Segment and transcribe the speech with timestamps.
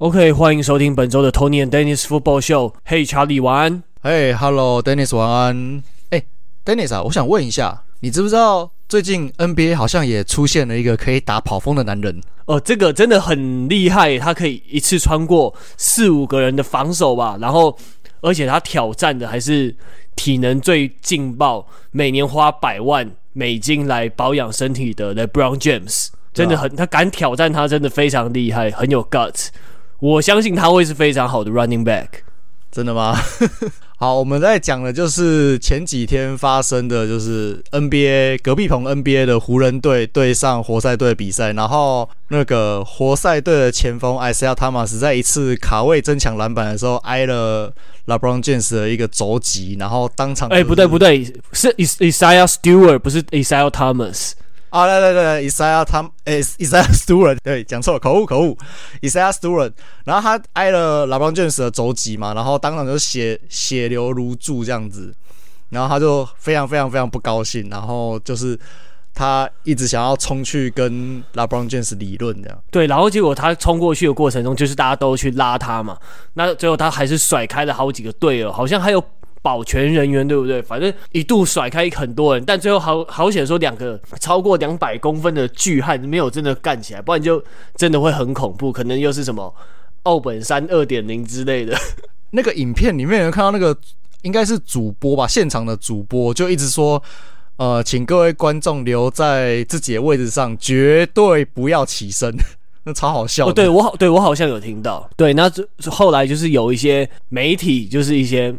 [0.00, 2.72] OK，欢迎收听本周的 Tony and Dennis Football Show。
[2.86, 3.82] 嘿，查理，晚安。
[4.00, 5.82] 嘿，Hello，Dennis，晚安。
[6.08, 6.22] 哎
[6.64, 12.18] ，Dennis 啊，我想问一下，你知不知道最近 NBA 好像也出现了一个可以打跑锋的男人？
[12.46, 17.36] 哦，这个真的很厉害，他可以一次穿过四五个人的防守吧？
[17.38, 17.76] 然后，
[18.22, 19.76] 而且他挑战的还是
[20.16, 29.48] 体能最劲爆，每年花百万美金来保养身体的 LeBron James，真的很，他敢挑战他，真的非常厉害，很有 guts。
[30.00, 32.08] 我相信他会是非常好的 running back，
[32.72, 33.16] 真的吗？
[33.98, 47.70] 好，我们在讲的就是前几天发生的就是 NBA 隔壁棚 NBA 的湖人队对上活塞队的比赛，然后那个活塞队的前锋 Isaiah Thomas 在一次卡位争抢篮板的时候挨了
[48.06, 51.22] LeBron James 的一个肘击，然后当场哎、欸、不对不对
[51.52, 54.32] 是 Isaiah Stewart 不是 Isaiah Thomas。
[54.70, 58.56] 啊，来来来，Isaiah Tom，诶，Isaiah Stewart，对，讲错了，口误口误
[59.02, 59.72] ，Isaiah Stewart，
[60.04, 65.12] 然后他挨了 LeBron James 的肘击嘛，然后当场就血血流如注这样子，
[65.70, 68.56] 然后他就非常非常非常不高兴，然后就是
[69.12, 72.56] 他一直想要冲去跟 LeBron James 理论这样。
[72.70, 75.98] 对，然后结果他冲过去的过程中，就是大家都去拉他嘛，
[76.34, 79.04] 那最后他还是甩开了好几个队友，好像还有。
[79.42, 80.60] 保全人员对不对？
[80.60, 87.42] 反正一度甩开很多人，但最后好好险说两个超过两百公分的巨汉没有真的干起来，不然就
[87.74, 89.54] 真的会很恐怖，可能又是什么
[90.02, 91.74] 奥本山二点零之类的。
[92.32, 93.74] 那个影片里面有看到那个
[94.22, 97.02] 应该是主播吧，现场的主播就一直说，
[97.56, 102.30] 呃，请各位观众留在自己的位置上，绝对不要起身。
[102.84, 103.48] 那超好笑。
[103.48, 105.08] 哦，对我好，对我好像有听到。
[105.16, 105.50] 对，那
[105.90, 108.54] 后来就是有一些媒体，就是一些。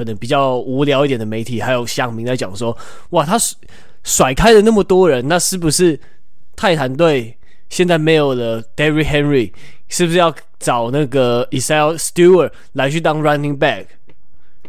[0.00, 2.74] 可能比较无聊一点的媒体，还有乡民在讲说
[3.10, 3.36] ：“哇，他
[4.02, 6.00] 甩开了那么多人，那是不是
[6.56, 7.36] 泰坦队
[7.68, 9.52] 现在没有了 Derrick Henry？
[9.90, 13.84] 是不是要找那个 Isaiah Stewart 来去当 running back，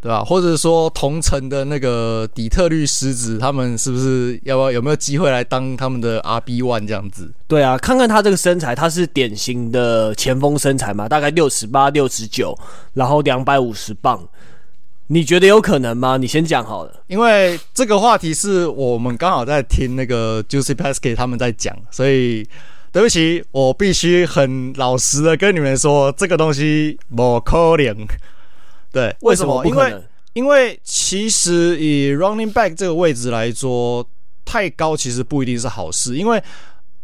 [0.01, 0.21] 对吧？
[0.21, 7.31] 或者说同城的那个底特律狮子，他们是不是要不要有没有机会来当他们的 RB one 这样子？
[7.47, 12.57] 对啊，看看他这个身材，他是典型的前锋身材嘛，大概六十八、六十九，
[12.93, 14.21] 然后两百五十磅。”
[15.13, 16.15] 你觉得有可能吗？
[16.15, 22.47] 你先讲好了，因为这个话题是我们刚好在听那个 Juicy Pascal 他们在讲，所以
[22.93, 28.07] 对不起，我必须很老实的跟你们说，这个东西不可能。
[28.93, 29.13] 对？
[29.19, 29.65] 为什么？
[29.65, 30.01] 因为
[30.31, 34.07] 因为其实以 Running Back 这个位置来说，
[34.45, 36.41] 太高其实不一定是好事，因为。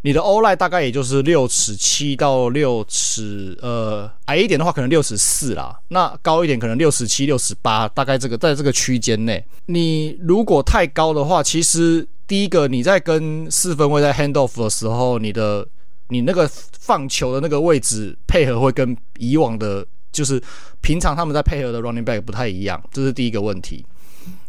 [0.08, 9.46] 你的 Oli 大概也就是六尺七到六尺，呃，矮一点的话可能六尺四啦，那高一点可能六尺七、六尺八，大概这个在这个区间内。
[9.66, 15.68] 你如果太高的话，其实第一个你在跟四分卫在 hand off 的时候，你的
[16.08, 20.42] 你那个放球的那个位置配合会跟以往的，就是
[20.80, 23.86] 平常他们在配合的 running back 不太一样，这是第一个问题。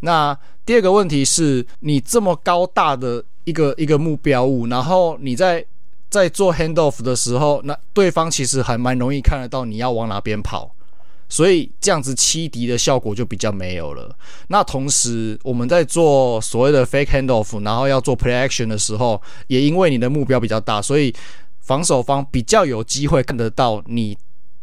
[0.02, 3.25] 那第二个问题是你这么高大的。
[3.48, 5.64] 一个一个目标物，然后你在
[6.10, 10.70] 在做 handoff 的时候，那对方其实还蛮容易看得到你要往哪边跑，
[11.31, 14.14] 所以这样子欺敌的效果就比较没有了。
[14.48, 21.14] 那同时我们在做所谓的 fake handoff，然后要做 play action 的时候，也因为你的目标比较大，所以
[21.60, 24.16] 防守方比较有机会看得到你。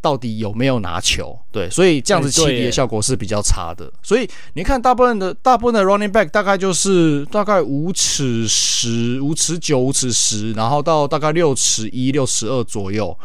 [0.06, 1.36] 到底有没有拿球？
[1.52, 3.92] 对，所以这样子欺敌的效果是比较差的。
[4.04, 13.18] 所以你看，大部分的大部分的 running back 大概就是大概五尺十、五尺九、五尺十，然后到大概六尺一、六尺二左右。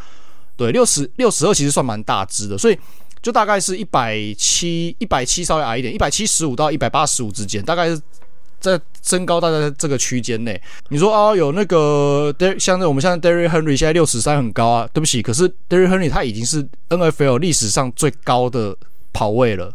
[0.56, 2.78] 对，六十六十二其实算蛮大只的，所以
[3.20, 8.00] 就大概是一百七、一百七稍微矮一点，一百七十五到一百八十五之间，大概是。
[8.60, 10.60] 在身高大概在这个区间内，
[10.90, 18.76] 你说啊，有那个 Der 像我们现在 Derry Henry 现在六尺三很高啊，对不起，可是 Derry Henry 他已经是 NFL 历史上最高的
[19.12, 19.74] 跑位了，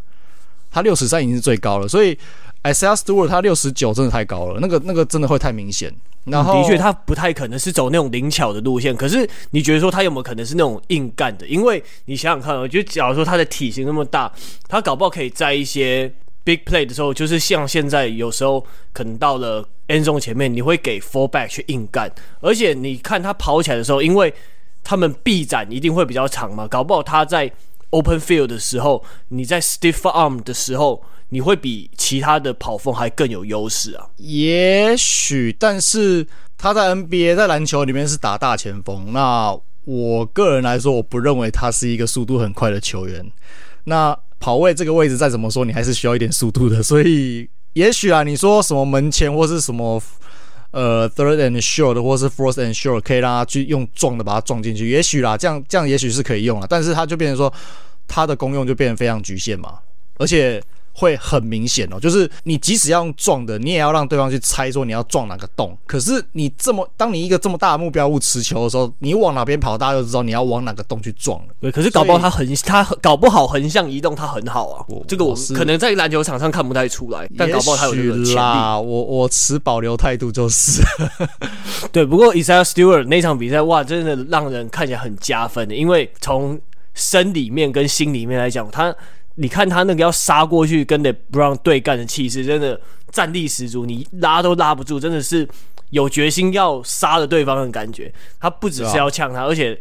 [0.72, 2.18] 他六尺三已经是最高了，所以
[2.64, 5.92] Isaac Stewart 他六十九真的太高了，那个那个真的会太明显。
[6.26, 11.46] 然后、的确他不太可能是走那种灵巧的路线，可是你觉得说他有没有可能是那种硬干的？
[11.48, 14.32] 因为你想想看，我觉得假如说他的体型那么大，
[14.68, 16.12] 他搞不好可以在一些。
[16.46, 22.10] Big play 的时候，就是像现在有时候可能到了 end zone 前面，你会给 fullback 去硬干，
[22.40, 24.34] 而且你看他跑起来的时候，因为
[24.84, 27.52] 他们臂展一定会比较长嘛，搞不好他在
[27.90, 34.08] open field 的时候，你在 stiff arm 的时候，你会比其他的跑锋还更有优势啊。
[34.18, 36.28] 也许，但是
[36.58, 43.32] 他在 NBA 在篮球里面是打大前锋，那我个人来说，我不认为他是一个速度很快的球员。
[43.86, 46.84] 那跑位这个位置再怎么说，你还是需要一点速度的。
[46.84, 50.00] 所以，也许啊，你说什么门前或是什么
[50.70, 57.52] 呃 third and short 或是 fourth and short，可以让他去用撞的把它撞进去，也许啦，这样这样也许是可以用了，但是它就变成说
[58.08, 59.80] 它的功用就变得非常局限嘛，
[60.20, 60.62] 而且。
[60.98, 65.78] 会很明显哦，就是你即使要用撞的，你也要让对方去猜说你要撞哪个洞。
[65.86, 71.48] 可是你这么，当你一个这么大的目标物持球的时候，你往哪边跑，大家就知道你要往哪个洞去撞了。
[71.60, 74.86] 对，可是搞不好他横，他搞不好横向移动，他很好啊。
[75.06, 78.38] 这个我可能在篮球场上看不太出来，但搞不好他有这个潜力。
[78.38, 80.82] 我我持保留态度就是。
[81.92, 86.58] 对，不过 Isaiah Stewart 那场比赛哇，真的让人看起来很加分的，因为从
[86.94, 88.96] 生理面跟心里面来讲，他。
[89.36, 92.80] 你看他那个要杀过去跟 LeBron 对干的气势，真的
[93.12, 95.48] 战力十足，你拉都拉不住，真的是
[95.90, 98.14] 有决心要杀了对方的感觉。
[98.40, 99.80] 他不只是要呛他，而且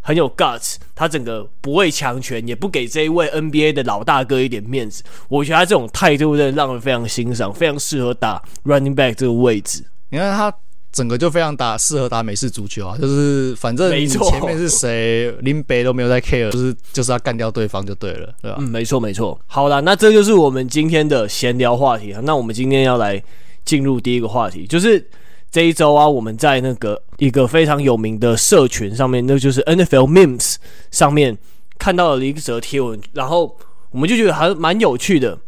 [0.00, 5.02] 很有 guts，他整个不畏强权，也不给这一位 NBA 的老大哥一点面子。
[5.28, 9.84] 我觉得他这种态度真的让人非常欣赏，非常适合打 running back 这个位置。
[10.10, 10.54] 你看他。
[10.92, 18.58] 整个就非常打适合打美式足球啊，就是反正你前面是谁，林北都没有在 care，就是就是要干掉对方就对了，对吧？
[18.60, 19.40] 嗯，没错没错。
[19.46, 22.20] 好了，那这就是我们今天的闲聊话题啊。
[22.22, 23.22] 那我们今天要来
[23.64, 25.02] 进入第一个话题，就是
[25.50, 30.56] 这一周啊，我们在那个一个非常有名的社群上面，那就是 NFL Memes
[30.90, 31.38] 上面
[31.78, 33.56] 看到了一则贴文，然后
[33.92, 35.38] 我们就觉得还蛮有趣的，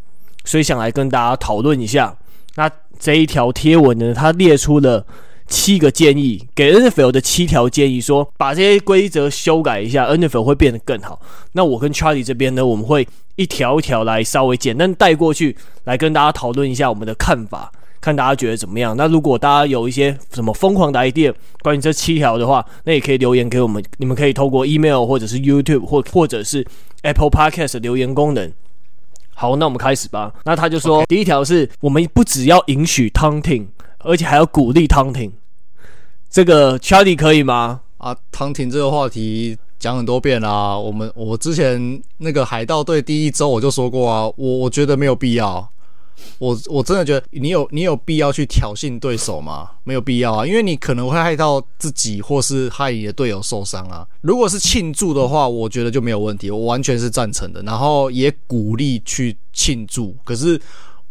[0.47, 2.17] 所以想来跟大家讨论一下。
[2.55, 5.05] 那这一条贴文呢，它列出了。
[5.47, 11.21] 七个建议给 NFL 的七条建议，说把这些规则修改一下，NFL 会变得更好。
[11.53, 13.07] 那我跟 Charlie 这边呢，我们会
[13.37, 17.71] 一条一条来稍微简单带过去，来跟大家讨论一下我们的看法，
[18.01, 18.97] 看大家觉得怎么样。
[18.97, 21.33] 那如果大家有一些什么疯狂的 idea
[21.63, 23.85] 关于这七条的话，那也可以留言给我们。
[23.99, 26.67] 你们可以透过 email 或者是 YouTube 或或者是
[27.03, 28.53] Apple Podcast 的留言功能。
[29.35, 30.33] 好，那我们开始吧。
[30.45, 33.67] 那他就说.第一条是我们不只要允许 taunting。
[34.05, 35.33] 而且还要鼓励汤婷
[36.31, 37.81] 这个 Charlie 可以吗？
[37.99, 45.69] 啊汤婷这个话题讲很多遍啦、我们我之前那个海盗队第一周我就说过啊，我我觉得没有必要。
[46.39, 49.71] 我我真的觉得你有你有必要去挑衅对手吗？
[49.85, 54.07] 没有必要啊，因为你可能会害到自己或是害你的队友受伤啊。
[54.21, 57.63] 如果是庆祝的话，我觉得就没有问题，我完全是赞成的。
[57.63, 60.61] 然后也鼓励去庆祝，可是。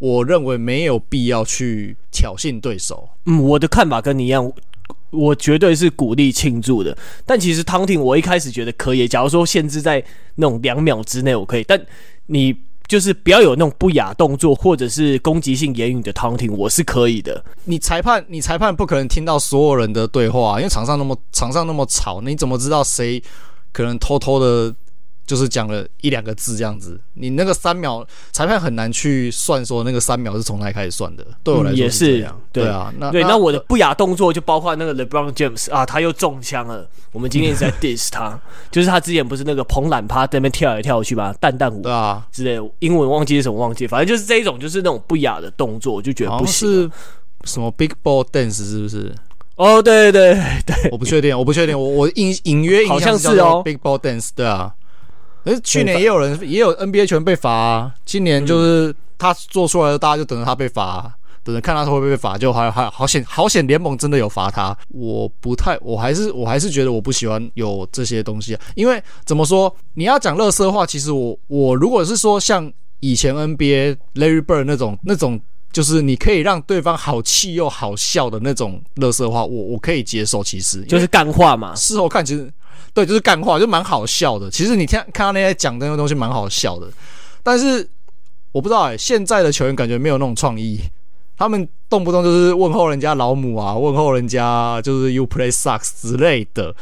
[0.03, 3.07] 我认为没有必要去挑衅对手。
[3.25, 4.51] 嗯，我的看法跟你一样，
[5.11, 6.97] 我绝对是鼓励庆祝的。
[7.25, 10.03] 但其实 taunting 我一开始觉得可以，假如说限制在
[10.35, 11.63] 那种两秒之内，我可以。
[11.63, 11.81] 但
[12.25, 12.53] 你
[12.85, 17.41] 就是不要有那种不雅动作或者是攻击性言语的 taunting，我是可以的。
[17.63, 23.23] 你裁判，你裁判不可能听到所有人的对话，因为场上那么场上那么吵，你怎么知道谁
[23.71, 24.75] 可能偷偷的？
[25.25, 31.25] 就是讲了一两个字这样子，你那个三秒，裁判很难去算说那个三秒是从哪里开始算的。
[31.43, 36.87] 对我来说也是这样，对啊，那对那我的不雅动作就包括那个 LeBron James 啊，他又中枪了。
[37.11, 38.39] 我们今天一直在 diss 他，
[38.71, 46.53] 就是他之前不是那个捧懒趴在那边跳来跳去吧，蛋蛋舞对啊之类，英文忘记是什么忘记，反正就是这一种就是那种不雅的动作，我就觉得不行。
[46.53, 46.91] 是
[47.43, 49.13] 什么 Big Ball Dance 是不是？
[49.55, 50.33] 哦，对对
[50.65, 54.73] 对，我不确定，我不确定，我我隐隐约好像是哦，Big Ball Dance 对啊。
[55.43, 61.11] 可是去年也有人也有 NBA 球员被罚啊，今年就是他做出来的，大家就等着他被罚啊，
[61.43, 64.77] 等着看他会不会被罚，就还还好险好险联盟真的有罚他。
[64.89, 72.71] 我不太，我还是我还是觉得我不喜欢有这些东西啊，因为怎么说，你要讲乐色话，其实我我如果是说像
[73.01, 75.37] 以前 NBA Larry Bird 那种那种，
[75.73, 81.75] 就是你可以让对方好气又好笑的那种乐色话，我我可以接受，其实就是干话嘛。
[81.75, 82.49] 事后看其实。
[82.93, 84.49] 对，就是干话，就蛮好笑的。
[84.51, 86.87] 其实你听看到那些讲的那些东西，蛮好笑的。
[87.41, 87.85] 但是
[88.51, 90.79] 我不知道哎、欸，现在的球员感觉没有那种创意，
[91.35, 96.73] 他们动不动就是问候人家老母啊，问候人家就是 “you play sucks” 之类的。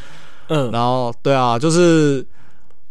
[0.49, 2.23] 嗯，然后对啊，就是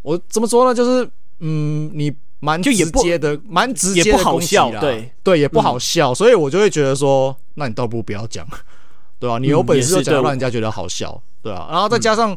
[0.03, 0.75] 我怎么说呢？
[0.75, 8.45] 就是嗯，你蛮直接的，蛮直接的，不好笑，对对，也不好笑，嗯、所以我就会觉得说，那你倒不如不要讲，
[9.21, 9.39] 对吧、啊？
[9.39, 11.69] 你有本事就讲，让人家觉得好笑，嗯、对啊。
[11.71, 12.37] 然后再加上。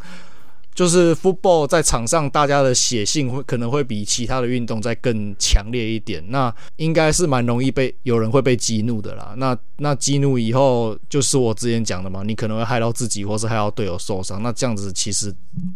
[0.74, 6.24] 就是 football 在场上，大家的血性会可能会比其他的运动再更强烈一点。
[6.30, 9.34] 那应该是蛮容易被有人会被激怒的啦。
[9.38, 14.42] 那那激怒以后，就是我之前讲的嘛，你可能会害到自己，或是害到队友受伤。
[14.42, 15.34] 那这样子其实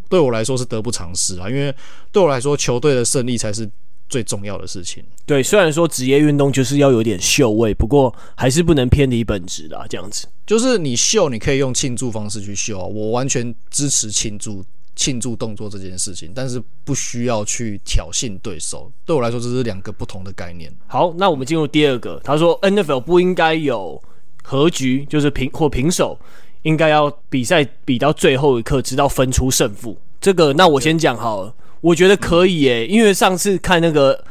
[0.09, 1.73] 对我来说是得不偿失啊，因为
[2.11, 3.69] 对我来说，球队的胜利才是
[4.09, 5.03] 最重要的事情。
[5.25, 9.85] 对，虽然说职业运动就是要有点秀味，不过还是不能偏离本质啦。
[9.89, 14.65] 这样子，就是你秀，你可以用庆祝方式去秀啊，我完全支持庆祝。
[14.97, 18.91] 庆祝动作这件事情，但是不需要去挑衅对手。
[19.05, 20.69] 对我来说，这是两个不同的概念。
[20.87, 22.19] 好，那我们进入第二个。
[22.21, 24.01] 他说，NFL 不应该有
[24.43, 26.19] 和局，就是平或平手，
[26.63, 29.97] 应该要比赛比到最后一刻，直到分出胜负。
[30.19, 34.21] 这个，那我先讲好了，我觉得可以诶，因为上次看那个。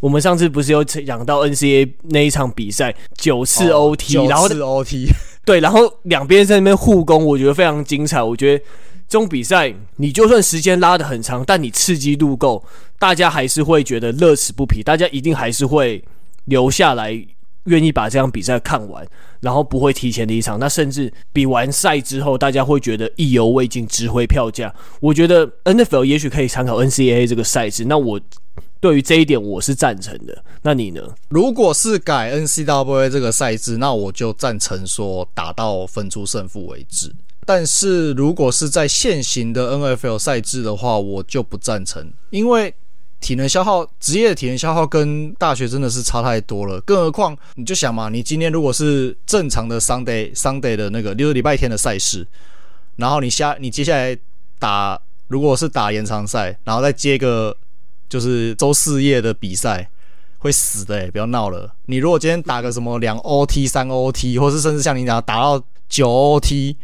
[0.00, 5.08] 我们上次不是有讲到 NCAA 那一场比赛九次 OT，、哦、然后九次 OT
[5.46, 8.22] 对，然后两边在那边互攻，我觉得非常精彩。
[8.22, 8.64] 我觉得
[9.08, 12.64] 这种比赛，你就算时间拉得很长，但你刺激度够，
[12.98, 16.02] 大家还是会觉得乐此不疲，大家一定还是会
[16.46, 17.12] 留下来，
[17.64, 19.06] 愿意把这场比赛看完，
[19.40, 20.58] 然后不会提前离场。
[20.58, 24.74] 那甚至比完赛之后，大家会觉得意犹未尽，值回票价。
[25.00, 27.84] 我觉得 NFL 也许可以参考 NCAA 这个赛制。
[27.84, 28.20] 那我。
[28.80, 30.44] 对于这一点，我是赞成的。
[30.60, 31.00] 那你呢？
[31.30, 37.10] 如果是改 NCAA 这个赛制，那我就赞成说打到分出胜负为止。
[37.46, 42.74] 但是如果是在现行的 NFL 赛制的话，我就不赞成，因为
[43.20, 46.80] 体能消耗，职业的体能消耗跟大学真的是差太多了。
[46.82, 52.26] 更何况，你就想嘛，你今天如果是正常的 Sunday Sunday 的那个，就是礼拜天的赛事，
[52.96, 54.16] 然后你下你接下来
[54.58, 57.56] 打，如果是打延长赛，然后再接个。
[58.06, 59.90] 就是周四夜的比赛
[60.38, 61.74] 会死的诶、不要闹了。
[61.86, 66.76] 你如果今天打个什么两 OT、三 OT，或是甚至像你讲打到九 OT，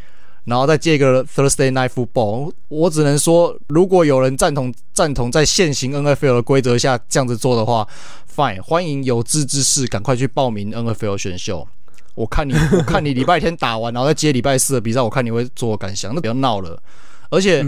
[0.51, 7.87] 然后再接一个 Thursday Night Football，我只能说，如果有人赞同赞同在现行 NFL 的规则下这样子做的话
[8.35, 11.67] ，Fine，欢迎有志之士赶快去报名 NFL 选秀。
[12.15, 16.15] 我看你， 我看你礼拜天打完，然后再接礼拜四的比赛，我看你会作何感想？
[16.15, 16.79] 那不要闹了。
[17.31, 17.65] 而且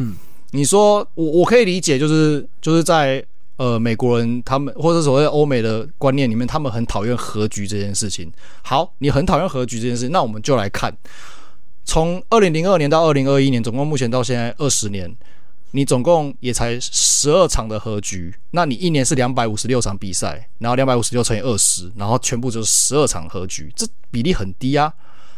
[0.51, 3.25] 你说我我可以理解，就是就是在。
[3.59, 8.33] 呃，美国人他们或者所谓欧美的观念里面，他们很讨厌和局这件事情。
[8.63, 10.93] 好，你很讨厌和局这件事，那我们就来看，
[11.85, 15.15] 从二零零二年到二零二一年，总共目前到现在二十年，
[15.73, 18.35] 你总共也才十二场的和局。
[18.53, 24.93] 那你一年是两百五十六场比赛，然后两百五十六乘以二十，然后全部就是十二场和局，这比例很低啊。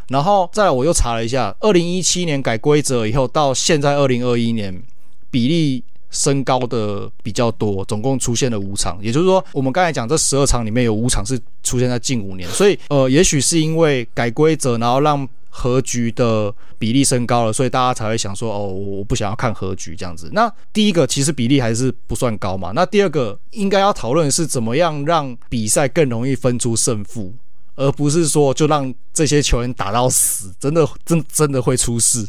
[0.09, 4.83] 然后再来，我又查了一下，二零一七年改规则以后，到现在二零二一年
[5.29, 5.83] 比例。
[6.15, 20.29] 升高的比较多，总共出现了五场，也就是说，我们刚才讲这十二场里面有五场是出现在近五年，所以呃，也许是因为改规则，然后让和局的比例升高了，所以大家才会想说，哦，我不想要看和局这样子。
[20.31, 27.33] 那第一个其实比例还是不算高嘛，那第二个应该要讨论是怎么样让比赛更容易分出胜负，
[27.75, 32.27] 而不是说就让这些球员打到死，真的真真的会出事。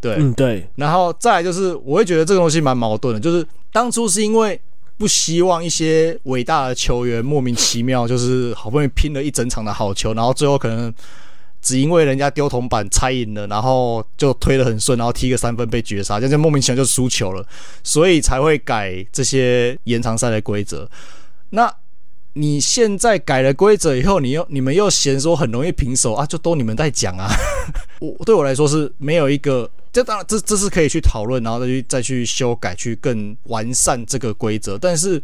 [0.00, 4.60] 对，嗯对，然后再来就是，我会觉得这个东西蛮矛盾的，就是当初是因为
[4.98, 10.92] 不希望一些伟大的球员莫名其妙，就是好不容易拼了一整场的好球，然后最后可能
[11.60, 17.44] 只因为人家丢铜板猜赢了，然后就推得很顺，然后踢个三分被绝杀，这样莫名其妙就输球了，
[17.82, 20.88] 所以才会改这些延长赛的规则。
[21.50, 21.72] 那
[22.38, 26.26] 你现在改了规则以后，你又你们又嫌说很容易平手啊？
[26.26, 27.30] 就都你们在讲啊。
[27.98, 34.76] 我对我来说是没有一个，这当然这这是可以去讨论，然后再去再去修改，去更完善这个规则。
[34.76, 35.20] 但是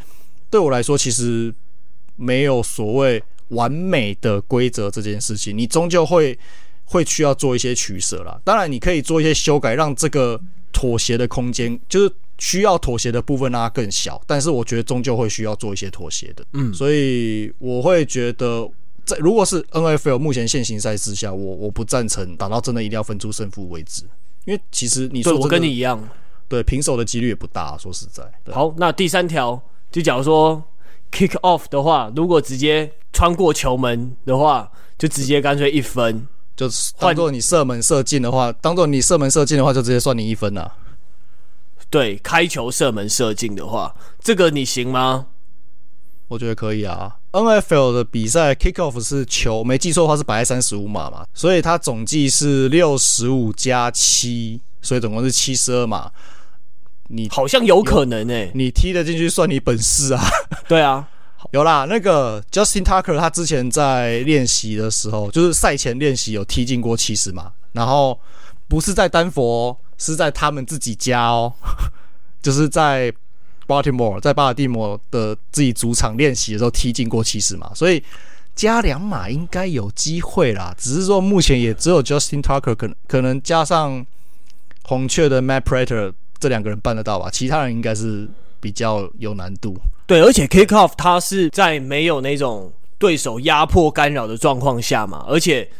[0.49, 1.55] 对我来说，其实
[2.17, 6.39] 没有所谓完美的规则这件事情，你终究会
[6.87, 8.41] 会需要做一些取舍啦。
[8.43, 10.41] 当然，你可以做一些修改，让这个
[10.73, 12.11] 妥协的空间就是。
[12.43, 16.45] 需要妥协的部分让它更小，但是我觉得终究会需要做一些妥协的。
[16.55, 18.69] 嗯，所以我会觉得，
[19.05, 24.03] 在如果是 NFL 目前现行赛事下，我我不赞成打到真的一定要分出胜负为止，
[24.45, 26.03] 因为其实你说我跟你一样，
[26.49, 27.79] 对平手的几率也不大。
[27.79, 30.61] 说实在，好，那第三条就假如说
[31.13, 34.69] kick off 的话，如果直接穿过球门的话，
[34.99, 40.73] 就直接干脆一分，就是当做你射门射进的话，当做你射门射进的话，就直接算你一分了。
[41.93, 45.27] 对，开球射门射进的话，这个你行吗？
[46.29, 47.19] 我觉得可以啊。
[47.33, 56.11] NFL 的比赛 kickoff 是球，没记错的话是摆在三十五码嘛，所以它总计是六十五加七，所以总共是七十二码。
[57.09, 60.25] 你好像有可能诶、欸，你踢得进去算你本事啊。
[60.67, 61.07] 对啊，
[61.51, 61.85] 有啦。
[61.87, 68.19] 那个 Justin Tucker 他之前在练习的时候，就是赛前练习有踢进过七十码，然后
[68.67, 69.79] 不是在丹佛。
[70.03, 71.53] 是在他们自己家哦，
[72.43, 73.13] 就是在
[73.69, 78.03] Baltimore，在巴尔的摩的自己主场练习的时候踢进过七十码，所以
[78.57, 80.75] 加两码应该有机会啦。
[80.77, 84.05] 只是说目前也只有 Justin Tucker 可能可能加上
[84.83, 88.29] 红雀的 Matt Prater 这两个人办得到吧，其他人应该是
[88.61, 89.77] 比较有难度。
[90.09, 95.71] 对，而且 Kickoff 他是在没有那种对手压迫干扰的状况下嘛，而且。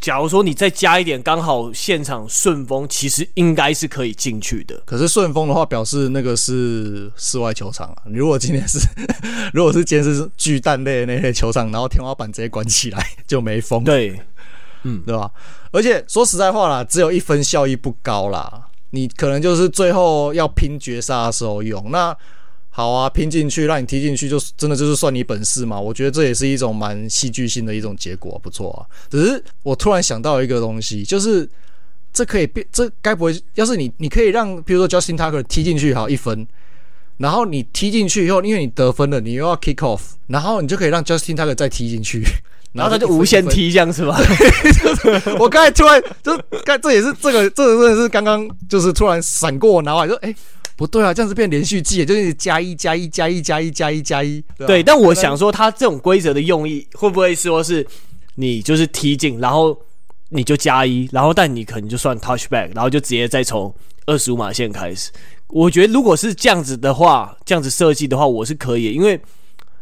[0.00, 4.80] 假如说你再加一点，刚好现场顺风，其实应该是可以进去的。
[4.84, 8.02] 可是顺风的话，表示那个是 室外球场啊。
[8.06, 8.78] 你如果今天是，
[9.52, 13.82] 如果是今天是巨蛋类的那些球场，然后天花板直接关起来就没风。
[13.82, 14.20] 对，
[14.84, 15.30] 嗯，对吧？
[15.72, 21.90] 而且说实在话啦，只有一分效益不高啦，你可能就是最后要拼绝杀的时候用。
[21.90, 22.16] 那
[22.78, 25.80] 好啊，拼进去让你踢进去，就真的就是算你本事嘛。
[25.80, 28.86] 我觉得这也是一种蛮戏剧性的一种结果，不错啊。
[29.10, 31.50] 只是我突然想到一个东西，就是
[32.12, 36.46] 这可以变，这该不会要是你你可以让，比如说 Justin Tucker 踢进去好一分。
[37.16, 42.22] 然后你踢进去以后，因为你得分了，你又要 kick off，然后你就可以让 Justin Tucker 再踢进去，
[42.70, 44.16] 然后他就无限踢这样是吧？
[45.40, 50.32] 我刚才突然就刚这也是这个这个真的是刚刚就是突然闪过我脑海，说哎
[50.78, 54.40] 不对啊，这样子变连续技，就是加一加一加一加一加一加一。
[54.58, 57.84] 对，但我想说，他这种规则的用意会不会说是
[58.36, 59.76] 你就是踢进，然后
[60.28, 63.74] 你就加一，然后但你可能就算 touchback，然后就直接再从
[64.06, 65.10] 二十五码线开始。
[65.48, 69.20] 我觉得如果是这样子的话，这样子设计的话，我是可以，因为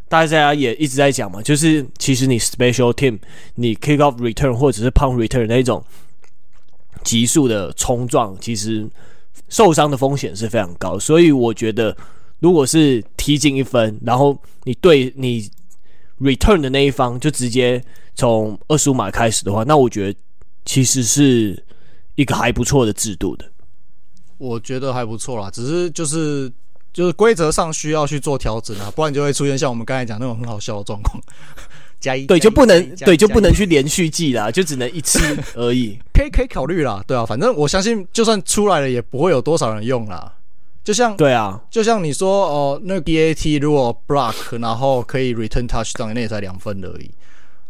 [0.09, 3.19] 大家也一直在讲嘛，就是其实你 special team，
[3.57, 5.85] 你 kick off return 或者是 punt return 那种
[7.05, 8.89] 急速的冲撞，其实
[9.49, 10.99] 受伤的风险是非常高。
[10.99, 11.97] 所以我觉得，
[12.41, 15.51] 如果是踢进一分，然后你对你
[16.21, 17.83] return 的那一方就直接
[18.15, 20.19] 从二十五码开始的话，那我觉得
[20.65, 21.65] 其实是
[22.15, 23.45] 一个还不错的制度的。
[24.39, 26.53] 我觉得还不错啦，只是就是
[26.93, 31.23] 就是规则上需要去做调整啊，不然就会出现像我们刚才讲那种很好笑的状况。
[32.01, 35.19] 加一对就不能对就不能去连续记啦，就只能一次
[35.55, 35.99] 而已。
[36.13, 40.33] 可以可以考虑啦，对啊，反正我相信就算出来了也不会有多少人用啦。
[40.85, 47.11] 就像对啊，就像你说哦，那个 BAT 如果 block 然后可以 return touchdown，那也才两分而已，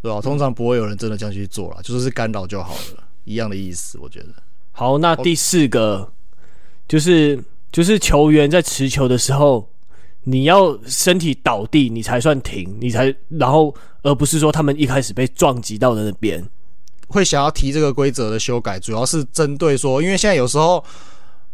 [0.03, 0.21] 对吧？
[0.21, 4.27] 通常不会有人真的这样去做啦，就是干扰就好了，一样的意思，我觉得。
[4.73, 6.13] 好，那第四个。
[6.89, 7.37] 就是
[7.73, 9.69] 就是球员在持球的时候，
[10.29, 16.45] 你要身体倒地，你才算停，你才然后，而不是说他们一开始被撞击到的那边。
[17.09, 20.85] 会想要提这个规则的修改，主要是针对说，因为现在有时候，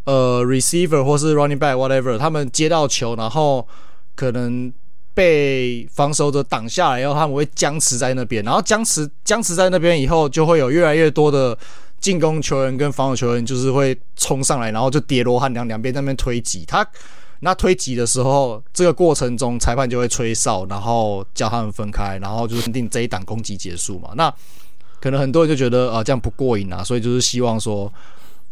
[0.05, 3.67] 呃，receiver 或是 running back whatever，他们接到球，然后
[4.14, 4.73] 可能
[5.12, 11.56] 被防守者挡下来，然后他们会僵持在那边，然后僵持僵持在那边以后，就会有越来越多的。
[12.00, 16.65] 进攻球员跟防守球员就是会冲上来，然后就叠罗汉两两边那边推挤。
[16.67, 16.85] 他
[17.45, 24.11] 那推挤的时候，这个过程中裁判就会吹哨，然后叫他们分开，然后就是定这一档攻击结束嘛。
[24.15, 24.33] 那
[25.00, 27.93] 可能很多人就觉得啊，这样不过瘾啊，所以就是希望说。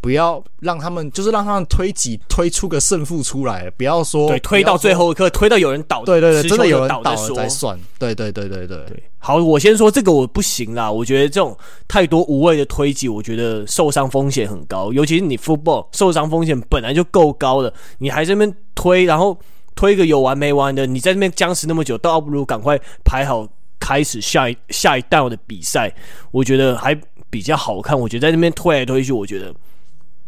[0.00, 7.78] 不要让他们，就是让他们推挤推出个胜负出来，不要说对，推到最后一刻，推到有人倒，对对对，真的有人倒了才算。
[7.98, 9.02] 对对对对对对。
[9.18, 11.54] 好，我先说这个我不行啦，我觉得这种
[11.86, 19.38] 太多无谓的推挤，我觉得受伤风险很高，尤其是你 football 受伤风险本来就够高的，你还在那边推，然后
[19.74, 23.46] 推个有完没完的，你在那边僵持那么久，倒不如赶快排好
[23.78, 25.94] 开始下一下一 down 的比赛，
[26.30, 27.98] 我觉得还比较好看。
[28.00, 29.54] 我觉得在那边推来推去，我觉得。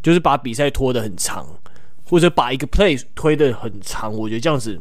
[0.03, 1.47] 就是把比赛拖得很长，
[2.05, 4.79] 或者把一个 play 推得很长，我觉得这样子，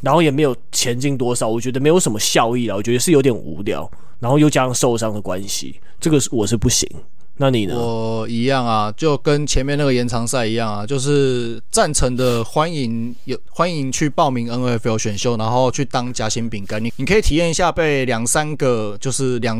[0.00, 2.76] 然后也没有前进多少，我觉得没有什么效益了。
[2.76, 6.88] 我觉得是有点无聊，然后又加上受伤的关系，这个是我是不行。
[7.36, 7.74] 那你呢？
[7.76, 19.58] 我一样啊，就跟前面那个延长赛一样啊，就是赞成的，欢迎有欢迎去报名 NFL 选秀，然后去当夹心饼干，你你可以体验一下被两三个就是两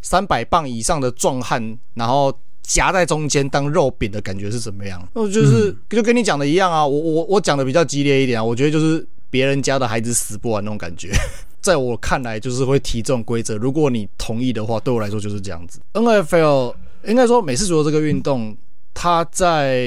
[0.00, 2.36] 三百磅以上的壮汉，然后。
[2.62, 5.06] 夹在中间当肉饼的感觉是怎么样？
[5.14, 11.10] 那就是就跟你讲的一样啊，我我我讲的比较激烈一点啊，我觉得就是别人家的孩子死不完那种感觉，
[11.60, 13.56] 在我看来就是会提这种规则。
[13.56, 15.80] 如果你同意的话，对我来说就是这样子。
[15.94, 16.74] NFL
[17.06, 18.56] 应该说美式足球这个运动，
[18.94, 19.84] 它在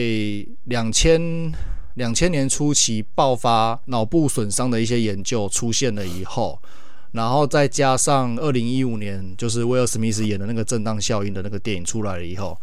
[0.66, 1.54] 两千
[1.94, 6.60] 两千年初期爆发脑部损伤的一些研究出现了以后。
[7.16, 12.60] 然后再加上二零一五年，就是威尔史密斯演的那个震荡效应的那个电影出来了以后，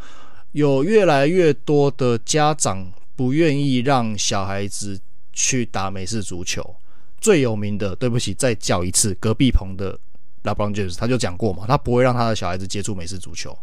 [0.53, 5.01] 有越来越多的家长不愿意让小孩子
[5.33, 6.77] 去打美式足球。
[7.19, 9.99] 最有名的，对不起，再叫一次，隔壁棚的
[10.45, 13.57] LeBron James 他就讲过嘛，他不会让他的小孩子接触美式足球。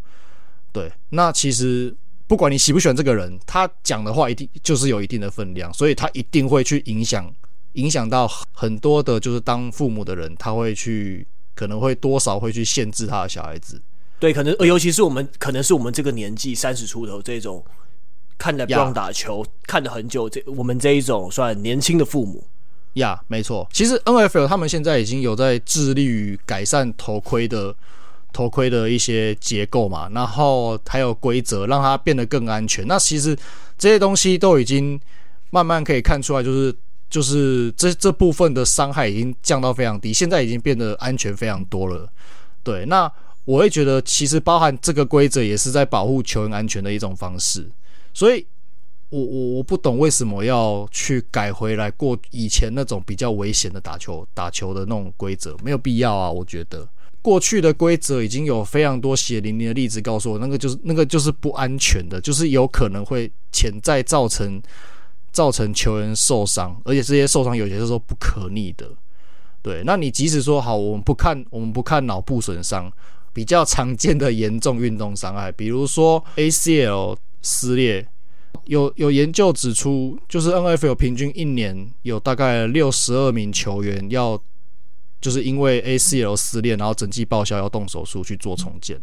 [0.72, 7.32] 对，那其实不管你喜不喜欢这个人，他讲的话一定就是有一定的分量，所以他一定会去影响。
[7.74, 13.82] 影响到很多的，就是当父母的人，他会去，可能会多少会去限制他的小孩子。
[14.20, 17.64] 对，可能尤其是我们，可能是我们这个年纪三十出头这种，
[18.38, 22.44] 看了不让打球.看了很久，这我们这一种算年轻的父母。
[22.94, 23.68] 呀、yeah，没错。
[23.72, 27.74] 其实 NFL 他们现在已经有在致力于改善头盔的
[28.34, 32.86] 头盔的一些结构嘛，然后还有规则，让它变得更安全。
[32.88, 33.38] 那其实
[33.78, 35.00] 这些东西都已经
[35.52, 36.76] 慢慢可以看出来，就是。
[37.10, 42.08] 就是这这部分的伤害已经降到非常低，现在已经变得安全非常多了。
[42.64, 43.12] 对，那
[43.46, 47.68] 我会觉得其实包含这个规则也是在保护球员安全的一种方式，
[48.14, 48.46] 所以
[49.10, 56.88] 我我我不懂为什么要去改回来过以前那种比较危险的打球打球的那种规则，没有必要啊，我觉得。
[57.22, 64.62] 过去的规则已经有非常多血淋淋的例子告诉我，那个就是那个就是不安全的，就是有可能会潜在造成
[65.32, 68.90] 造成球员受伤，而且这些受伤有些时候不可逆的。
[69.62, 72.92] 对，那你即使说好，我们不看我们不看脑部损伤，
[73.34, 78.08] 比较常见的严重运动伤害，比如说 ACL 撕裂，
[78.66, 84.42] 有有研究指出，就是 NFL 平均一年有大概六十二名球员要。
[85.22, 88.98] 就是因为 ACL 撕裂，然后整季报销，要动手术去做重建，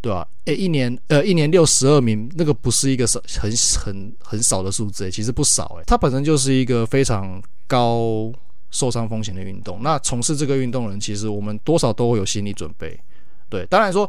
[0.00, 0.26] 对吧？
[0.44, 5.82] 诶，一年呃，一年六十二名，那个不是一个少很很很少的数字，其实不少诶。
[5.86, 8.32] 它本身就是一个非常高
[8.70, 9.80] 受伤风险的运动。
[9.82, 12.98] 那从事这个运动的人，其实我们多少都会有心理准备。
[13.48, 14.08] 对，当然说，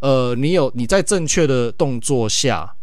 [0.00, 2.74] 呃，你有你在正确的动作下，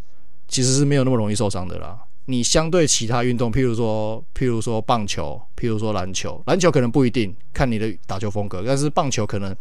[0.48, 2.00] 其实是没有那么容易受伤的啦。
[2.28, 9.56] 你相对其他运动，譬如说，譬如说棒球，譬如说篮球，篮球可能不一定看你的打球风格，但是棒球可能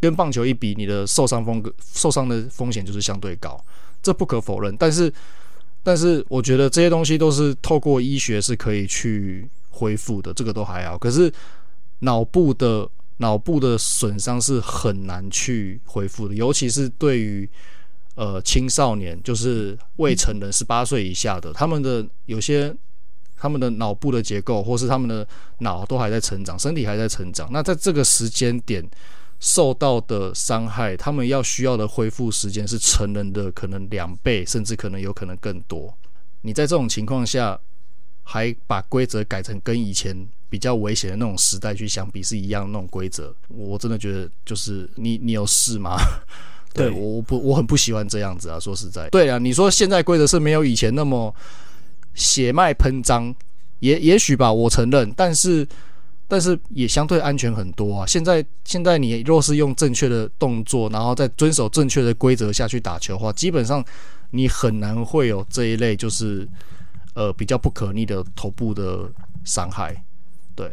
[0.00, 3.62] 跟棒球一比，你的受伤风格、受伤的风险就是相对高，
[4.02, 4.76] 这不可否认。
[4.76, 5.12] 但是，
[5.82, 10.98] 但是我觉得这些东西都是透过医学是可以去恢复的，这个都还好。
[10.98, 11.32] 可是
[12.00, 17.48] 脑部的脑部的损伤是很难去恢复的，尤其是对于。
[18.16, 22.74] 呃，青少年就是未成人，十八岁以下的，他们的有些
[23.38, 25.26] 他们的脑部的结构，或是他们的
[25.60, 27.48] 脑都还在成长，身体还在成长。
[27.50, 28.84] 那在这个时间点
[29.40, 35.92] 受到的伤害，他们要需要的恢复时间是成人的可能两倍，甚至可能有可能更多。
[36.42, 37.58] 你在这种情况下，
[38.22, 40.14] 还把规则改成跟以前
[40.48, 45.96] 比较危险的那种时代去相比是一样的那种规则，我真的觉得就是你你有事吗？
[46.72, 51.34] 对，对我不我很不喜欢这样子啊，说实在，对啊，你说现在规则是没有以前那么
[52.14, 53.34] 血脉喷张，
[53.80, 55.66] 也也许吧，我承认，但是
[56.30, 58.06] 但是也相对安全很多啊。
[58.06, 63.84] 现在现在你若是用正确的动作，然后再遵守正确的规则下去打球的话，基本上
[64.30, 66.48] 你很难会有这一类就是
[67.14, 69.10] 呃比较不可逆的头部的
[69.44, 69.94] 伤害。
[70.54, 70.70] 对，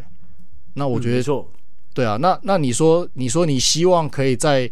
[0.75, 1.45] 那我觉得，嗯、
[1.93, 4.71] 对啊，那那你说你说你希望可以在。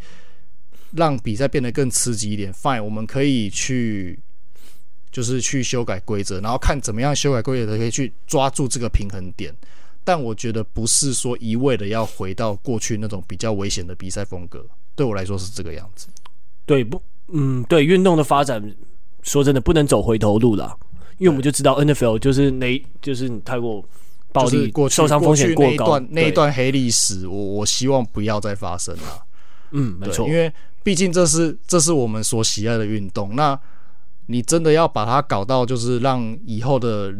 [0.91, 4.17] 让比赛变得更刺激一点，Fine，我们可以去，
[5.11, 9.53] 就是去修改规则，然后看怎么样修改规则可以去抓住这个平衡点。
[10.05, 14.65] 但我觉得不是说一味的要回到过去那种比较危险的比赛风格，
[14.95, 16.07] 对我来说是这个样子。
[16.65, 18.73] 对，不，嗯，对，运动的发展，
[19.23, 20.77] 说真的不能走回头路了，
[21.17, 23.83] 因为我们就知道 NFL 就是那，就是你太过
[24.31, 29.25] 暴力，过受伤风险过高，过去那一段那一段黑历史，我我希望不要再发生了。
[29.71, 30.53] 嗯，没错，因为。
[30.85, 33.59] 毕竟这是这是我们所喜爱的运动，那
[34.27, 37.11] 你真的要把它搞到就是让以后的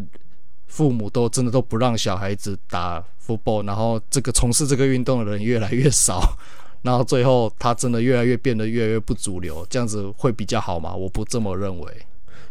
[0.67, 6.37] 父母都真的都不让小孩子打 football，然后这个从事这个运动的人越来越少，
[6.81, 10.93] 然后最后他真的越来越变得越来越不主流，这样子会比较好吗？
[10.93, 11.91] 我不这么认为。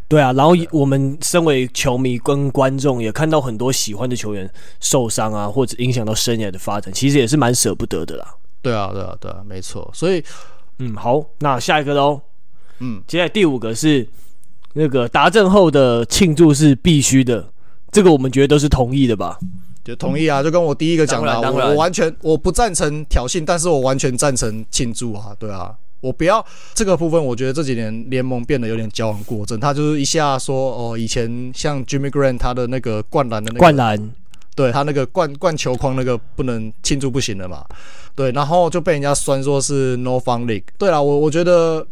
[0.09, 4.51] 对啊，然后我们身为球迷跟观众也看到很多喜欢的球员
[4.81, 8.35] 受伤啊，或者影响到生涯的发展，其实也是蛮舍不得的啦。
[8.61, 10.23] 对啊，对啊，对啊，没错，所以。
[10.81, 12.21] 嗯，好，那下一个喽。
[12.81, 14.05] 嗯，接下来第五个是
[14.73, 17.49] 那个达阵后的庆祝是必须的，
[17.95, 19.39] 这个我们觉得都是同意的吧？
[19.85, 34.11] 就同意啊，就跟我第一个讲的，我我完全我不赞成挑衅，但是我完全赞成庆祝啊，对啊，我不要这个部分，我觉得这几年联盟变得有点矫枉过正，他就是一下说哦，以前像 Jimmy Graham 他的那个灌篮的那个灌篮。
[34.57, 37.65] 对他那个灌灌球框那个不能庆祝不行了嘛？
[38.15, 40.63] 对，然后就被人家酸说是 No Fun League。
[40.79, 41.85] 对啊，我我觉得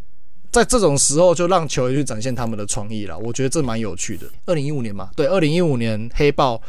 [0.53, 4.27] 在这种时候就让球员去展现他们的创意了，我觉得这蛮有趣的。
[4.45, 6.61] 二零一五年嘛，对，二零一五年黑豹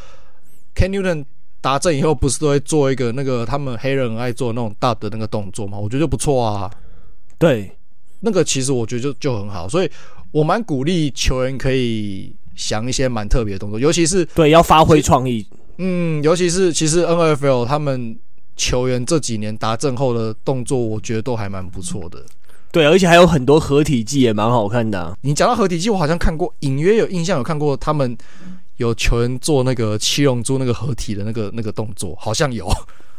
[0.73, 1.25] Ken Newton
[1.59, 5.77] 达阵以后不是都会做一个那个他们黑人很爱做那种大的那个动作嘛？
[5.77, 6.71] 我觉得就不错啊。
[7.37, 7.69] 对，
[8.21, 9.91] 那个其实我觉得就就很好，所以
[10.31, 15.45] 我蛮鼓励球员可以想一些蛮特别的动作，尤其是对要发挥创意。
[15.77, 18.17] 嗯，尤其是其实 NFL 他们
[18.55, 22.23] 球员这几年达阵后的动作，我觉得都还蛮不错的。
[22.73, 25.15] 对，而且还有很多合体技也蛮好看的啊。
[25.21, 28.17] 你讲到合体技，我好像看过，隐约有印象有看过他们
[28.77, 32.67] 有球员做那个七龙珠那个合体的那个那个动作，好像有。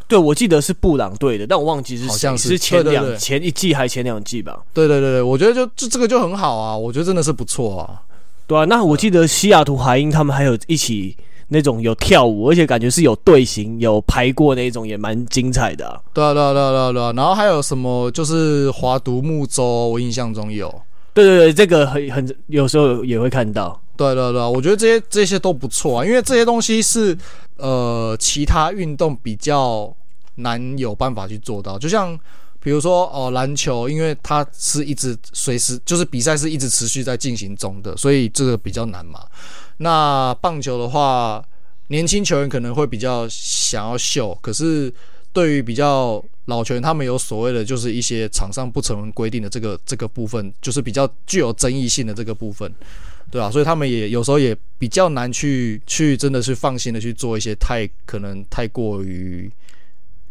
[0.09, 4.61] 对，我记得是布朗队的，但我忘记是好像是，是前两前一季还前两季吧。
[4.73, 8.03] 对对对对，我觉得就这这个就很好啊，我觉得真的是不错啊。
[8.49, 11.17] 对啊，那我记得西雅图海鹰他们还有一起。
[11.49, 16.01] 那种有跳舞，而且感觉是有队形、有排过那种，也蛮精彩的啊。
[16.13, 17.13] 对啊，对啊，对啊，对啊，对啊。
[17.17, 18.11] 然后还有什么？
[18.11, 20.69] 就是划独木舟，我印象中有。
[21.13, 23.81] 对对对，这个很很有时候也会看到。
[23.97, 27.17] 对对对，我觉得这些这些都不错啊，因为这些东西是
[27.59, 29.95] 呃其他运动比较
[30.37, 32.19] 难有办法去做到，就像。
[32.65, 39.21] 比如说哦，篮球，因为它是一直随时就是比赛是一直持续在进行中的，所以这个比较难嘛。
[39.77, 41.45] 那棒球的话，
[41.89, 44.91] 年轻球员可能会比较想要秀，可是
[45.31, 52.73] 对于比较老球员，他们有所谓的就是一些场上不成文规定的这个这个部分，就是比较具有争议性的这个部分，
[53.31, 53.51] 对吧？
[53.51, 59.53] 所以他们也有时候也比较难去去真的是放心的去做一些太可能太过于。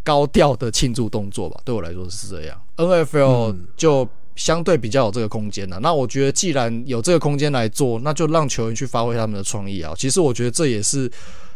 [0.04, 2.62] 高调的庆祝动作吧，对我来说是这样。
[2.78, 5.80] NFL 就相对比较有这个空间了。
[5.80, 9.94] 那我觉得，既然有这个空间来做，那就让球员去发挥他们的创意啊。
[9.98, 11.10] 其实我觉得这也是，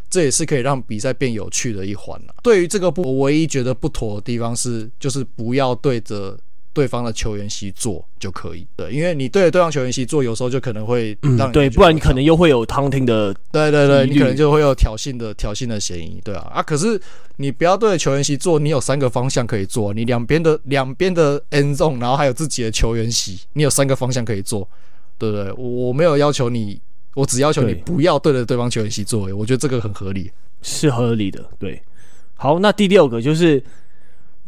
[0.09, 2.35] 这也是可以让比赛变有趣的一环了。
[2.41, 6.37] 对于这个不，我唯一觉得不妥的地方是，就是不要对着。
[6.77, 16.61] 对方的球员席做就可以，对，因为你对着对方球员席做，有时候就可能会让、嗯、对，不然你可能又会有 taunting 的，对对对，你可能就会有挑衅的挑衅的嫌疑，对啊啊！
[16.61, 17.01] 可是
[17.37, 24.69] 你不要对着球员席做，你有三个方向可以做，你两边的两边的 end zone，然后还有自己的球员席，你有三个方向可以做，
[25.17, 25.51] 对不对？
[25.53, 26.79] 我我没有要求你，
[27.15, 31.81] 我只要求你不要对着对方球员席做，我觉得这个很合理，是合理的，对。
[32.35, 33.63] 好，那第六个就是。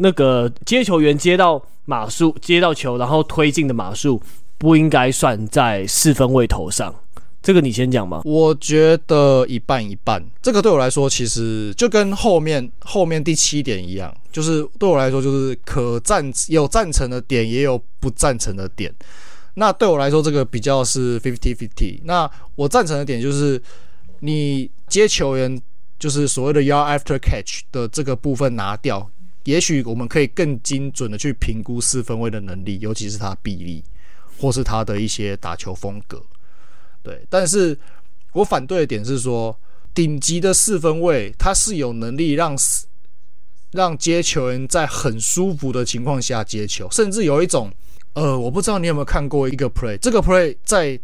[0.01, 4.21] 那个接球员接到码数，接到球然后推进的码数
[4.57, 6.95] 不应该算在四分位头上，
[7.41, 8.21] 这个你先讲吧。
[8.23, 18.93] 我觉得一半一半，这个对我来说其实就跟后面后面第七点一样，就是对我来说就是可赞有赞成的点，也有不赞成的点。
[19.55, 21.99] 那对我来说这个比较是 fifty fifty。
[22.05, 23.61] 那我赞成的点就是
[24.21, 25.61] 你接球员
[25.97, 29.09] 就是所谓的 yard after catch 的这个部分拿掉。
[29.49, 33.83] 也许我们可以更精准的去评估四分卫的能力，尤其是他臂力，
[34.37, 36.23] 或是他的一些打球风格。
[37.01, 37.75] 对，但是
[38.33, 39.57] 我反对的点是说，
[39.91, 42.55] 顶级的四分卫他是有能力让
[43.71, 47.71] 让接球员在很舒服的情况下接球，甚至有一种
[48.13, 50.99] 呃，我不知道你有没有看过一个 play，这个 play 在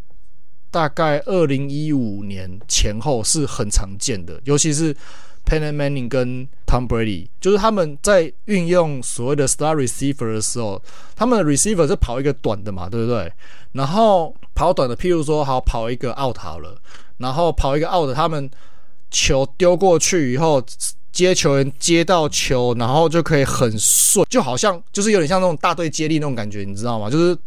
[0.69, 4.95] 大概二零一五年前后是很常见的，尤其是。
[5.45, 10.81] Peyton Manning 跟 Tom Brady，就是他们在运用所谓的 Star Receiver 的时候，
[11.15, 13.31] 他们的 Receiver 是跑一个短的嘛，对不对？
[13.73, 16.77] 然后跑短的，譬如说，好跑一个 Out 好了，
[17.17, 18.49] 然后跑一个 Out，他们
[19.11, 20.63] 球丢过去以后，
[21.11, 27.09] 接球员接到球，然后就可以很顺，就好像就是有点像那种大队接力那种感觉，你知道吗？
[27.09, 27.37] 就是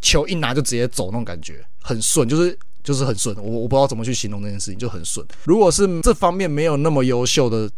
[0.00, 2.56] 球一拿就直接走那种感觉，很顺，就是。
[2.82, 5.26] 就是很顺，我我不知道怎么去形容这件事情，就很顺。
[5.44, 7.70] 如果是这方面没有那么优秀的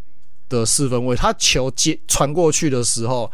[0.48, 3.30] 的四分卫，他球接传过去的时候，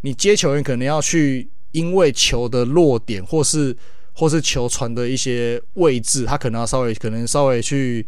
[0.00, 3.76] 你接球员可能要去，因为球的落点或是
[4.12, 8.04] 或是球传的一些位置，他可能要稍微可能稍微去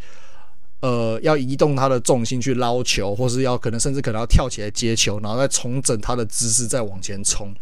[0.81, 7.55] 呃要移动他的重心去捞球，或是要可能甚至可能要跳起来接球，然后再重整他的姿势再往前冲。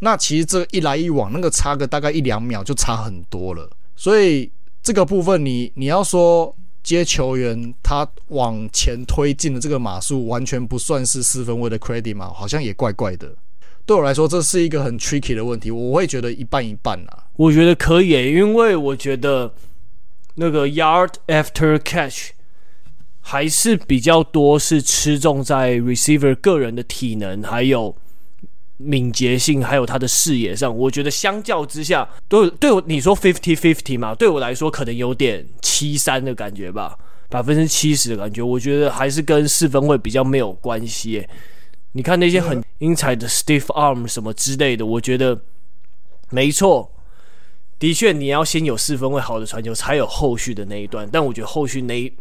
[0.00, 4.50] 那其实这一来一往，那个差个大概一两秒就差很多了，所以。
[4.86, 12.32] 这个部分你，你要说接球员他往前推进的这个码数完全不算是四分卫的 credit 嘛？
[12.32, 13.34] 好像也怪怪的。
[13.84, 15.72] 对我来说，这是一个很 tricky 的问题。
[15.72, 17.24] 我会觉得一半一半啊。
[17.34, 19.52] 我觉得可以，因为我觉得
[20.36, 22.30] 那个 yard after catch
[23.20, 27.96] 还是比较多，是吃重在 receiver 个人的体能，还有。
[28.78, 36.98] 敏捷性还有他的视野上，我觉得相较之下，对对我你说 fifty fifty 嘛，对我来说可能有点七三的感觉吧，
[37.30, 41.26] 百分之七十的感觉，我觉得还是跟四分卫比较没有关系。
[41.92, 45.40] 你看那些很英才的 stiff arm 什么之类的，我觉得
[46.28, 46.92] 没错，
[47.78, 51.08] 的确你要先有四分卫好的传球，才有后续的那一段。
[51.10, 52.12] 但我觉得后续那一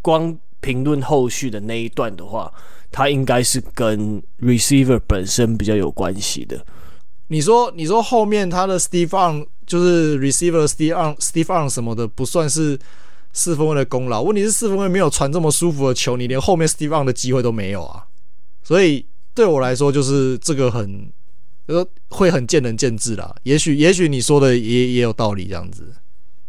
[0.00, 2.52] 光评论后续的那一段的话。
[2.96, 6.64] 他应该是跟 receiver 本身比较有关系的。
[7.26, 12.78] 你说，你说后面他的 stiff arm 就是 receiver stiff arm stiff arm 什么的，不算是
[13.34, 14.22] 四分卫的功劳。
[14.22, 18.02] 问题是四分卫没有传这么舒服的球，你连后面 stiff arm 的机会都没有啊。
[18.62, 19.04] 所以
[19.34, 21.12] 对我来说，就是这个很
[21.66, 23.36] 呃会很见仁见智啦。
[23.42, 25.92] 也许也许你说的也也有道理，这样子。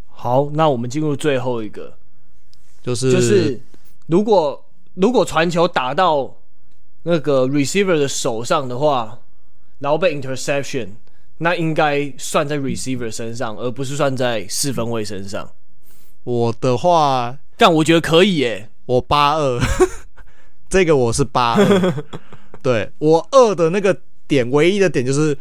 [0.06, 1.98] 好，那我们进入最后一个，
[2.82, 3.60] 就是就是
[4.06, 4.64] 如果。
[5.00, 6.38] 如果传球打到
[7.04, 9.20] 那个 receiver 的手上的话，
[9.78, 10.90] 然后被 interception，
[11.38, 15.52] 那应该算在 receiver 身上，而不是算在四分卫身上。
[16.24, 18.70] 我的话，但我觉得可以耶。
[18.88, 19.60] 我八二，
[20.68, 21.94] 这个我是八二。
[22.64, 23.96] 对，我二的那个
[24.28, 25.38] 点，唯一的点就是，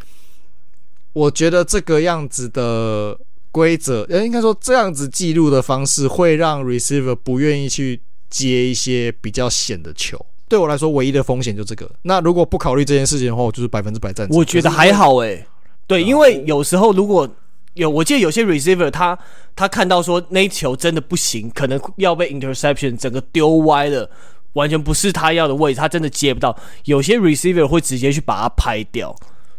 [1.13, 3.19] 我觉得这个样子的
[3.51, 10.19] 规则，呃，应该说这样子记录的方式，会让 receiver 不愿意去接一些比较险的球。
[10.49, 11.91] 对我来说，唯一的风险就这个。
[12.03, 14.37] 那如果不考虑这件事情的话，我就是百分之百赞成。
[14.37, 15.47] 我觉得还好诶、欸。
[15.89, 17.29] 对，因为有时候如果
[17.75, 19.19] 有，我记得有些 receiver 他
[19.57, 24.09] 他看到说那一球真的不行，可能要被 interception 整个丢歪了，
[24.53, 26.57] 完全不是他要的位置，他真的接不到。
[26.85, 29.15] 有些 receiver 会直接去把它拍掉，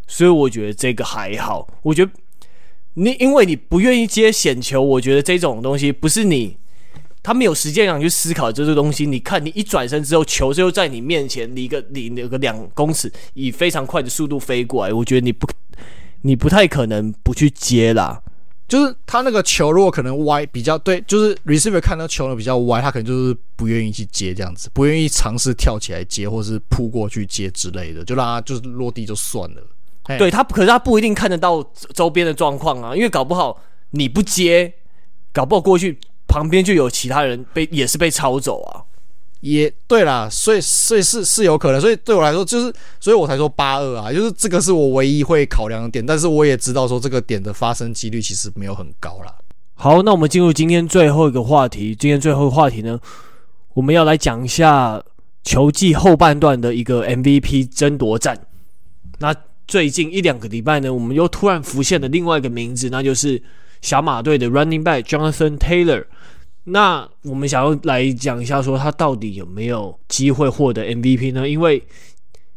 [0.07, 1.67] 所以我觉得这个还好。
[1.81, 2.11] 我觉得
[2.93, 6.55] 你因为你不愿意接险球，我觉得这种东西不是你。
[7.27, 9.05] 他没有时间让你去思考这个东西。
[9.05, 14.93] 你看，你一转身之后，球就在你面前，离个离那个两公尺，以非常快的速度飞过来。
[14.93, 15.45] 我觉得你不，
[16.21, 18.23] 你不太可能不去接啦。
[18.65, 29.61] 就是他那个球如果可能歪比较对，就是 receiver 看到球呢比较歪，他可能就是不愿意去接这样子，不愿意尝试跳起来接，或是扑过去接之类的，就让他就是落地就算了。
[30.17, 31.61] 对他，可是他不一定看得到
[31.93, 34.73] 周边的状况啊，因为搞不好你不接，
[35.33, 35.99] 搞不好过去。
[36.27, 38.83] 旁边就有其他人被也是被抄走啊，
[39.39, 49.33] 也对啦，所以所以是是有可能，所以对我来说就是，所以我才说八二啊，就是这个是我唯一会考量的点，但是我也知道说这个点的发生几率其实没有很高啦。
[49.75, 52.99] 好，那我们进入今天最后一个话题，今天最后一个话题呢，
[53.73, 55.01] 我们要来讲一下
[55.43, 58.37] 球季后半段的一个 MVP 争夺战。
[59.19, 59.33] 那
[59.67, 63.41] 最近一两个礼拜呢，我们又突然浮现了另外一个名字，那就是。
[63.79, 66.05] 小马队的 Running Back Jonathan Taylor，
[66.69, 71.47] 那我们想要来讲一下，说他到底有没有机会获得 MVP 呢？
[71.47, 71.81] 因为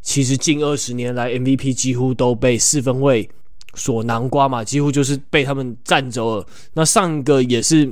[0.02, 3.28] 其实近二十年来 MVP 几乎都被四分卫
[3.74, 6.46] 所囊括嘛，几乎就是被他们占走了。
[6.72, 7.88] 那上一个也是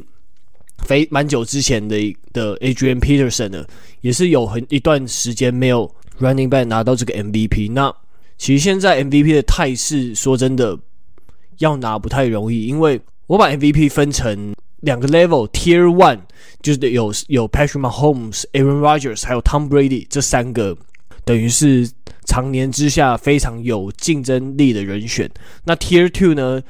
[0.79, 1.97] 非蛮久之前的
[2.33, 3.69] 的 Adrian Peterson 的，
[4.01, 7.71] 也是有很一段时间没有 Running Back 拿到这个 MVP。
[7.71, 7.95] 那
[8.37, 10.77] 其实现在 MVP 的态势，说真的
[11.59, 16.21] 要拿不太容易，因为我把 MVP 分成两个 level，Tier One
[16.62, 20.77] 就是有有 Patrick Mahomes、Aaron Rodgers 还有 Tom Brady 这三个，
[21.25, 21.91] 等于是
[22.25, 25.31] 常年之下非常有竞争力的人选。
[25.64, 26.62] 那 Tier Two 呢，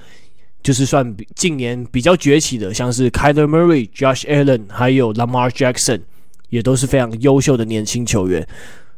[0.62, 6.02] 就是算近年比较崛起的，像是 Kyler Murray、Josh Allen 还有 Lamar Jackson，
[6.48, 8.46] 也都是非常优秀的年轻球员。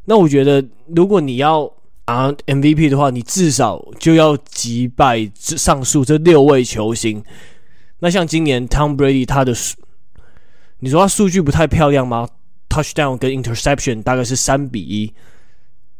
[0.04, 1.72] 那我觉得，如果你要
[2.06, 7.22] 拿 MVP 的话，你至少就要击败上述这六位球星。
[8.00, 9.54] 那像今年 Tom Brady 他的，
[10.80, 12.28] 你说他数据不太漂亮吗
[12.68, 15.12] ？Touchdown 跟 Interception 大概是三比一，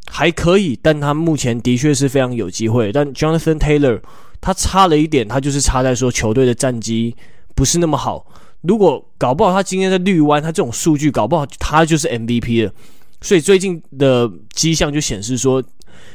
[0.06, 2.90] 还可以，但他目前的确是非常有机会。
[2.90, 4.00] 但 Jonathan Taylor
[4.40, 7.14] 他差了一点，他就是差在说球队的战绩
[7.54, 8.26] 不是那么好。
[8.62, 12.72] 如果搞不好他今天在绿湾，他这种数据搞不好他就是 MVP 了。
[13.20, 15.62] 所以最近的迹象就显示说，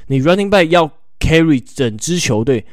[0.08, 2.66] 你 Running Back 要 carry 整支球队，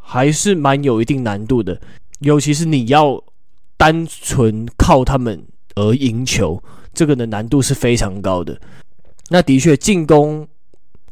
[0.00, 1.80] 还是蛮有一定难度的。
[2.24, 3.22] 尤其是你要
[3.76, 8.58] 单纯靠他们而赢球，这个的难度是非常高的。
[9.28, 10.46] 那的确，进攻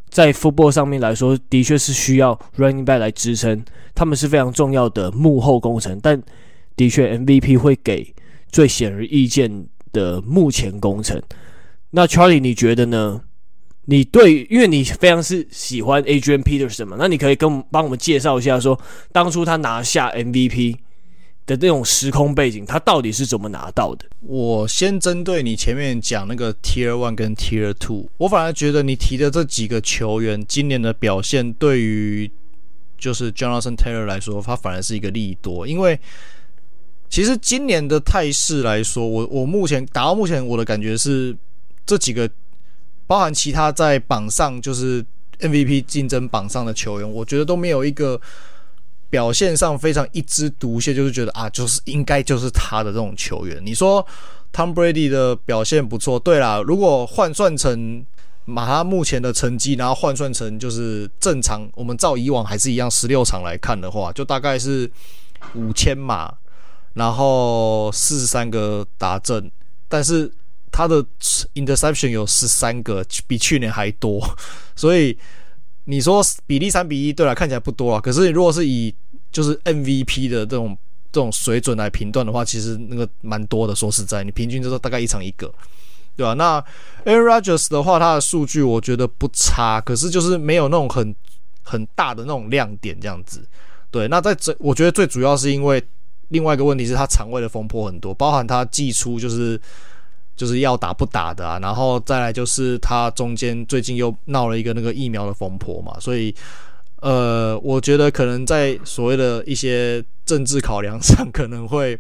[0.09, 3.63] 在 football 上面来说，的确是需要 running back 来支撑，
[3.95, 5.99] 他们是非常重要的幕后工程。
[6.03, 6.23] 但
[6.77, 8.15] 的确，MVP 会给
[8.51, 11.21] 最显而易见的目前工程。
[11.91, 13.23] 那 Charlie，你觉得呢？
[13.87, 20.77] 你对，因为你非常是喜欢 Adrian Peterson 嘛，那你可以跟我们帮我们介绍一下，说当初他拿下 MVP。
[21.45, 24.07] 的那种时空背景，他到底是怎么拿到的？
[24.21, 32.31] 我先针对你前面讲那个 Tier One 跟 Tier Two，我反而觉得你提的这几个球员今年的表现，对于
[32.97, 35.67] 就是 Jonathan Taylor 来说，他反而是一个利多。
[35.67, 35.99] 因为
[37.09, 41.37] 其实今年的态势来说，我我目前打到目前，我的感觉是
[41.85, 42.31] 这几个
[43.09, 45.05] 包含其他在榜上就是
[45.41, 48.21] MVP 竞争榜上的球员，我觉得都没有一个。
[49.13, 53.61] 表现上非常一枝独秀，就是觉得啊，就是应该就是他的这种球员。
[53.63, 54.05] 你说
[54.55, 58.03] Tom Brady 的表现不错，对啦，如果换算成
[58.47, 64.91] 把他目前的成绩，然后换算成就是正常，我们照以往还是一样十六场来看的话，就大概是
[65.55, 66.33] 五千码，
[66.95, 69.51] 然后四十三个达阵，
[69.91, 70.33] 但是
[70.71, 71.05] 他的
[71.55, 74.27] interception 有十三个，比去年还多，
[74.75, 75.19] 所以。
[75.85, 78.01] 你说比例三比一，对了，看起来不多啊。
[78.01, 78.95] 可是如果是以
[79.31, 80.77] 就是 MVP 的这种
[81.11, 83.75] 这种水准来评断的话，其实那个蛮多的。
[83.75, 85.53] 说实在，你平均就是大概一场一个，
[86.17, 86.35] 对吧？
[86.35, 86.65] 那
[87.05, 91.15] Aaron Rodgers 的话，他的数据我觉得不差，可是就是没有那种很
[91.63, 93.45] 很大的那种亮点这样子。
[93.91, 95.83] 对，那在这我觉得最主要是因为
[96.29, 99.61] 另外一个问题是他场外的风波很多，包含他寄出就是
[100.37, 106.35] 就是要打不打的啊，然后再来就是他中间最近又闹了一个那个疫苗的风波嘛，所以
[107.01, 111.99] 呃，我觉得可能在所谓的一些政治考量上，可能会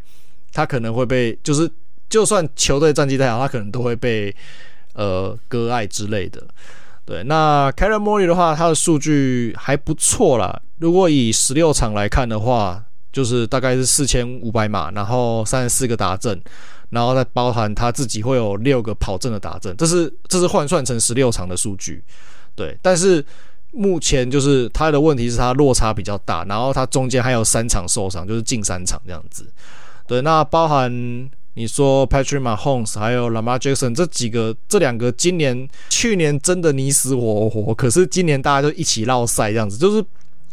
[0.53, 1.71] 他可能会被就是
[2.09, 4.35] 就算球队战绩再好，他可能都会被
[4.95, 6.43] 呃割爱之类的。
[7.05, 10.61] 对，那 Kyler Murray 的话，他的数据还不错啦。
[10.79, 16.41] 如果以十六场来看的话，就是大概是四千五百码，然后三十四个达阵，
[16.91, 22.03] 然后再包含他自己会有六个跑阵的达阵，这是这是换算成十六场的数据。
[22.57, 23.25] 对，但是
[23.73, 29.47] 目前就是他的问题是他落差比较大，然后他中间还有三场受伤，就是近三场这样子。
[30.07, 31.31] 对，那包含。
[31.55, 40.03] 你说 Patrick Mahomes 还有 Lamar Jackson 这几个，这两个今年、去年真的你死我活，可是今年大家就一起落赛这样子，就是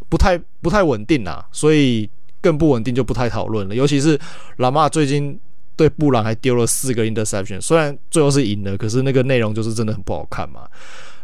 [0.10, 2.10] 不太不太稳定啊，所以
[2.42, 3.76] 更不稳定就不太讨论了。
[3.76, 4.20] 尤其是
[4.58, 5.40] Lamar 最近
[5.76, 10.68] 对布朗还丢了四个 interception，虽然最后是赢了，可是那个内容就是真的很不好看嘛。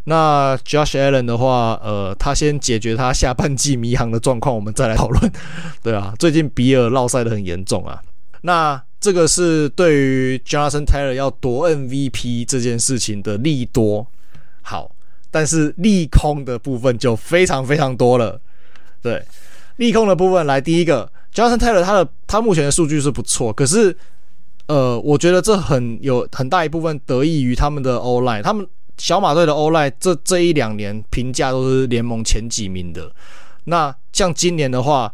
[0.05, 5.32] 那 Josh Allen 的话，呃，他先解决他下半季迷航的状况，我们再来讨论。
[5.82, 7.99] 对啊，最近比尔落赛的很严重啊。
[8.41, 14.05] 那这个是对于 Jonathan Taylor 要夺 MVP 这件事情的利多，
[14.61, 14.91] 好，
[15.32, 18.39] 但是利空的部分就非常非常多了。
[19.01, 19.24] 对，
[19.78, 23.95] 利空的部分来，第一个，Jonathan Taylor 他的他目前的数据是不错，可是，
[24.67, 28.67] 呃，我觉得这很有很大一部分得益于他们的 O-line，他们
[28.97, 33.11] 小马队的 O-line 这这一两年评价都是联盟前几名的。
[33.65, 35.13] 那像今年的话，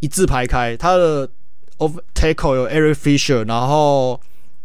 [0.00, 1.28] 一字排开，他的
[1.78, 1.98] Of。
[2.22, 4.20] Tackle 有 Eric Fisher，然后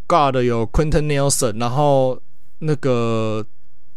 [0.08, 2.22] Guard 有 Quinton Nelson，然后
[2.60, 3.44] 那个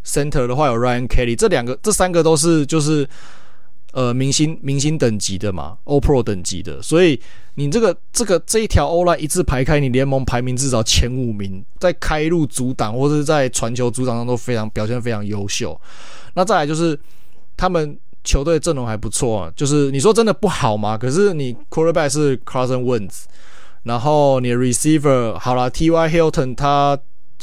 [0.03, 3.07] Center 的话有 Ryan Kelly，这两个这三个都是就是
[3.91, 7.19] 呃明星明星等级的嘛，O Pro 等级的，所以
[7.55, 15.79] 你这个这个这一条 O-line 一字排开，你联盟排名至少前五名，在开路阻挡或是在传球阻挡上都非常表现非常优秀。
[16.33, 16.99] 那再来就是
[17.55, 17.97] 他们。
[18.23, 20.95] 球队阵容还不错啊，就是你说真的不好吗？
[20.95, 23.23] 可是你 quarterback 是 Carson Wentz，
[23.81, 26.07] 然后你的 receiver 好了，T.Y.
[26.07, 26.95] Hilton 他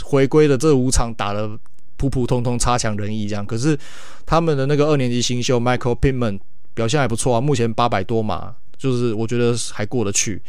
[0.04, 1.58] 回归的这五场打了
[1.98, 3.44] 普普通通，差强人意这样。
[3.44, 3.78] 可是
[4.24, 6.40] 他们的那个二年级新秀 Michael Pittman
[6.72, 10.40] 表现还不错啊，目前八百多码，就是我觉得还过得去。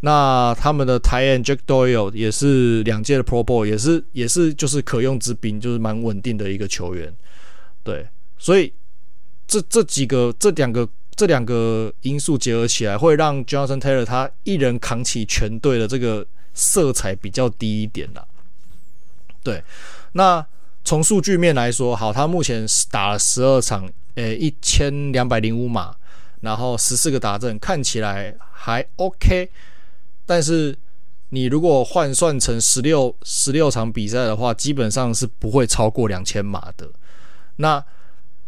[0.00, 7.10] 那他们的 tight end Jack Doyle 也是两届的 Pro Bowl，也是也是就是可用之兵，就是蛮稳定的一个球员。
[7.82, 8.70] 对，所以。
[9.50, 10.86] 这这几个、这两个、
[11.16, 18.22] 这两个因素结合起来，会让 Jonathan Taylor 他一人扛起全队的这个色彩比较低一点啦。
[19.42, 19.64] 对，
[20.12, 20.46] 那
[20.88, 25.94] 从数据面来说，好，他目前打了十二场，诶，一千两百零五码，
[26.40, 29.50] 然后十四个达阵，看起来还 OK。
[30.24, 30.74] 但是
[31.28, 36.88] 你如果换算成十六十六场比赛的话，基本上是不会超过两千码的。
[37.56, 37.84] 那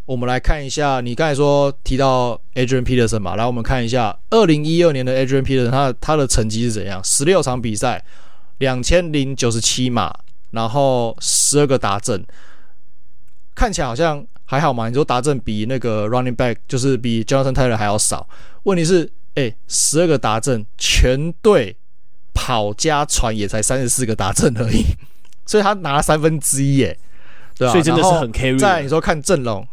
[0.06, 7.04] 我们来看一下，你刚才说提到 Adrian Peterson 嘛，来我们看一下二零一二年的 Adrian Peterson，他他的成绩是怎样？
[7.04, 8.02] 十六场比赛，
[8.56, 10.10] 两千零九十七码，
[10.50, 12.24] 然后十二个达阵，
[13.54, 14.88] 看起来好像还好嘛。
[14.88, 18.28] 你说达阵比那个 Running Back 就是比 Jonathan Taylor 还要少，
[18.64, 21.76] 问题是，哎，十二个达阵，全队
[22.34, 24.84] 跑加传也才三十四个达阵而已，
[25.46, 26.98] 所以他拿了三分之一耶，
[27.56, 27.72] 对啊？
[27.72, 28.58] 所以真的是很 carry。
[28.58, 29.66] 再你说看阵容。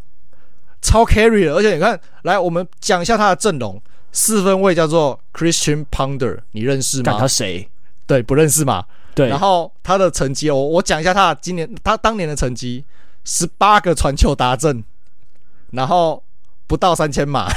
[0.80, 3.82] 超 carry 的，而且你看，来我们讲一下他的阵容。
[4.12, 7.18] 四分卫叫做 Christian Ponder，你认识吗？
[7.20, 7.68] 他谁？
[8.06, 8.86] 对，不认识嘛？
[9.18, 9.30] 对。
[9.30, 12.86] 然后他的成绩，我我讲一下他今年他当年的成绩：
[13.26, 14.84] 十八个传球达阵，
[15.72, 16.24] 然后
[16.68, 17.48] 不到三千码。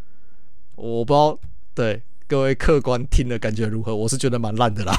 [0.76, 1.38] 我不知道，
[1.74, 3.94] 对各位客观听的感觉如何？
[3.94, 4.94] 我是觉得蛮烂的啦。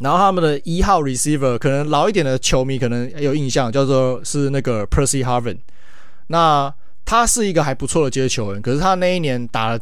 [0.00, 5.58] 然后他们的一号 receiver，可能老一点的球迷可能有印象，叫做是那个 Percy Harvin。
[6.28, 6.74] 那
[7.04, 9.78] 他是一个还不错的接球员，可是他那一年打了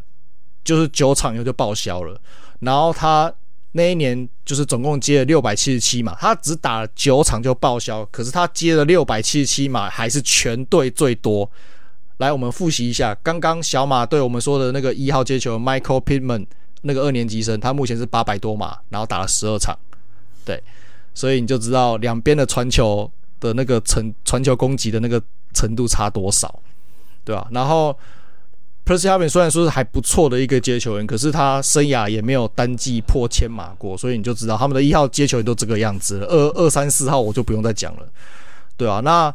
[0.63, 2.19] 就是九场以后就报销了。
[2.59, 3.33] 然后他
[3.73, 11.49] 那一年就是总共接了六百七十七码，他只打了九场就报销，可是他接了六百七十七码，还是全队最多。
[12.17, 16.45] 来，我们复习一下刚刚小马对我们说的那个一号接球 Michael Pittman
[16.83, 19.77] 那个二年级生，他目前是八百多码，然后打了十二场。
[20.45, 20.61] 对，
[21.13, 25.21] 所以你就知道两边的传球的那个程传球攻击的那个
[25.53, 26.59] 程度差多少。
[27.25, 27.47] 对吧？
[27.51, 27.97] 然后
[28.85, 36.27] Percy Harvin 虽然说是还不错的一个接球员，可是他生涯也没有单季破千码过，所以你就知道他们的一号接球员都这个样子了。
[36.27, 38.05] 二二三四号我就不用再讲了，
[38.75, 39.33] 对啊，那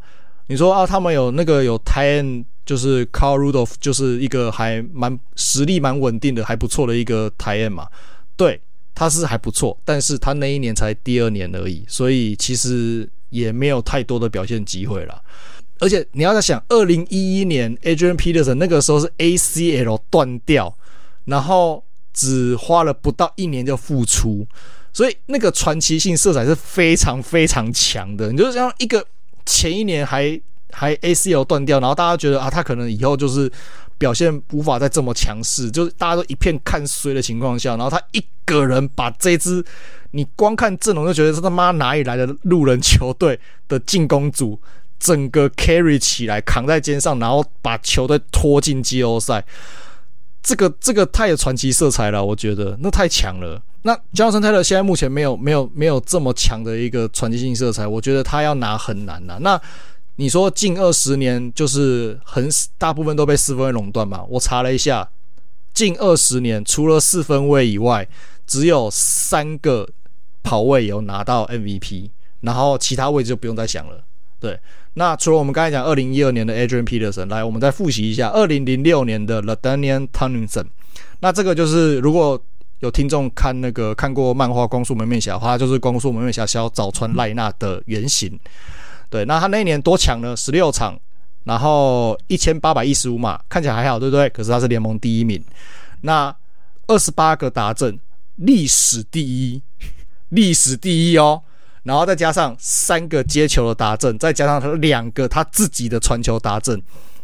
[0.48, 7.88] 你说啊，他们有那个有 t a n 就是 Carl Rudolph，就是一个还蛮实力蛮稳定的、还不错的一个 tight end 嘛？
[8.36, 8.60] 对，
[8.94, 15.22] 他是还不错，但是他那一年才第二年而已，所以其实也没有太多的表现机会了。
[15.80, 20.76] 而且你要在想，二零一一年 Adrian Peterson 那个时候是 ACL 断掉，
[21.26, 24.46] 然后只花了不到一年就复出，
[24.92, 28.32] 所以那个传奇性色彩是非常非常强的。
[28.32, 29.04] 你就像一个
[29.46, 30.40] 前一年还
[30.72, 33.50] 还 ACL 断掉，然后大家觉得啊，他可能以后就是
[33.96, 39.64] 表现无法再这么强势，就是大家都一片看衰的情况下，然后他一个人把这支
[40.10, 44.58] 你光看阵容就觉得是他妈哪里来的路人球队的进攻组。
[44.98, 49.44] 整个 carry 起来，扛在肩上，然后把球队拖进季后赛，
[50.42, 53.62] 这个这个太有传奇色彩了，我觉得那太强了。
[53.82, 59.38] 那 Johnson Taylor 现在目前没有没有没有这么强的一个传奇性色彩，我觉得他要拿很难呐。
[59.40, 59.60] 那
[60.16, 64.24] 你说近二十年就是很大部分都被四分卫垄断嘛？
[64.28, 65.08] 我查了一下，
[65.72, 68.06] 近二十年除了四分卫以外，
[68.44, 69.88] 只有三个
[70.42, 74.02] 跑位有拿到 MVP，然后其他位置就不用再想了。
[74.40, 74.58] 对。
[74.94, 80.66] 那除了我们刚才讲二零一二年的 Adrian Peterson，来，我们再复习一下二零零六年的 l a d a n i a n Tomlinson。
[81.20, 82.40] 那这个就是如果
[82.80, 88.38] 有听众看那个看过漫画《光速门面侠》的话，就是《光速门面侠》小早川赖那的原型。
[89.10, 90.36] 对，那他那一年多强呢？
[90.36, 90.98] 十六场，
[91.44, 94.28] 然后一千八百一十五码，看起来还好，对不对？
[94.30, 95.42] 可是他是联盟第一名。
[96.00, 96.34] 那
[96.88, 97.98] 二十八个达阵，
[98.36, 99.62] 历史第一，
[100.30, 101.42] 历史第一哦。
[101.88, 106.78] 然后再加上三个接球的达阵，再加上他两个他自己的传球达阵，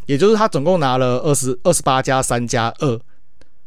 [0.07, 2.99] 也就是他总共拿了二十二十八加三加二，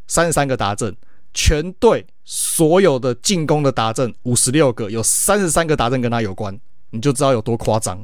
[0.08, 0.96] 三十三个达阵。
[1.34, 8.04] 全队所有的进攻的达阵五十六个，有三十三个达阵跟他有关，你就知道有多夸张。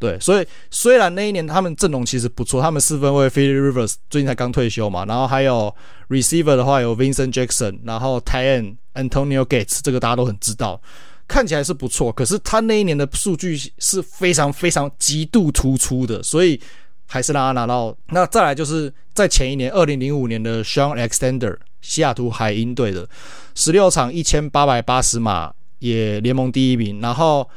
[0.00, 5.72] 对，所以虽然那一年他们阵容其实不错，他们四分卫 Philip Rivers 最近才刚退休嘛，然后还有
[6.08, 10.80] Receiver 的话有 Vincent Jackson，然后 Tight End Antonio Gates，这个大家都很知道。
[11.26, 16.60] 看起来是不错，可是他那一年的数据是非常非常极度突出的，所以
[17.06, 17.96] 还是让他拿到。
[18.08, 23.08] 那再来就是在前一年，二零零五年的 Sean Alexander 西雅图海鹰队的
[23.54, 27.48] 十六场一千八百八十码，也联盟第一名，然后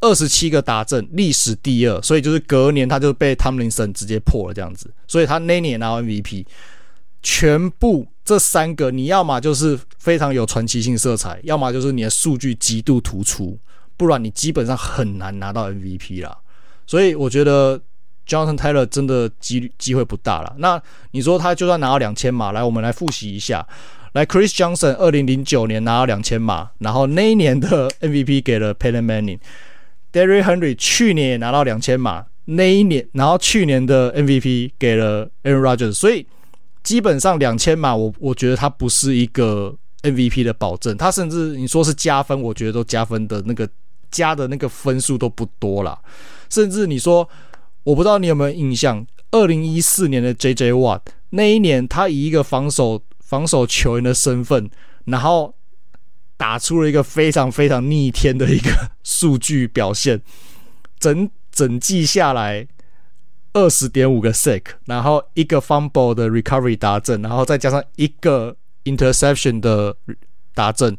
[0.00, 6.44] 二十七个达阵，历史第二，所以就是隔年他就被 Tomlinson 直接破了这样子，所以他那年拿 MVP。
[7.26, 13.58] 全部这三个，你要么就是非常有传奇性色彩，要么就是你的数据极度突出，
[13.98, 16.34] 不然你基本上很难拿到 MVP 啦。
[16.86, 17.78] 所以我觉得
[18.26, 20.54] Jonathan Taylor 真的机机会不大了。
[20.56, 23.66] 那你说他就算拿到两千码，来，我们来复习一下。
[24.14, 29.38] 来，Chris Johnson 二零零九年拿到两千码，然后那一年的 MVP 给了 Peyton Manning。
[30.12, 36.26] Derrick Henry 去年也拿到两千码，那一年，然后去年的 MVP 给了 Aaron Rodgers，所以。
[36.84, 43.68] 基本上两千码，我我觉得他不是一个 MVP 的保证，他甚至你说是加分，我觉得都加分的那个
[44.10, 45.98] 加的那个分数都不多啦。
[46.50, 47.26] 甚至你说，
[47.82, 54.70] 我不知道你有没有印象，二零一四年的 JJ Watt 那一年，他以一个防守防守球员的身份，
[55.06, 55.54] 然后
[56.36, 58.70] 打出了一个非常非常逆天的一个
[59.02, 60.20] 数据表现，
[61.00, 62.68] 整整季下来。
[63.54, 69.96] 二十点五个 sack，然后一个 fumble 的 recovery 达阵，然后再加上一个 interception 的
[70.52, 70.96] 达阵，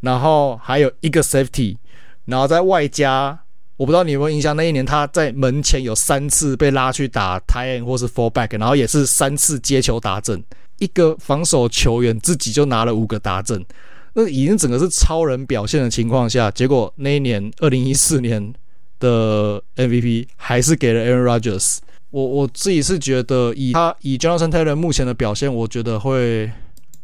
[0.00, 1.78] 然后还有一个 safety，
[2.26, 3.40] 然后在外加，
[3.78, 10.44] 我不知道你有没有印象，那一年他在门前有三次被拉去打 tight end 或是 fullback，然后也是三次接球达阵，
[10.78, 13.64] 一个防守球员自己就拿了五个达阵，
[14.12, 18.52] 那已经整个是超人表现的情况下，结果那一年二零一四年。
[18.98, 21.78] 的 MVP 还是给了 Aaron Rodgers。
[22.10, 26.50] 我我自己是觉得以他以 Jonathan Taylor 目前的表现，我觉得会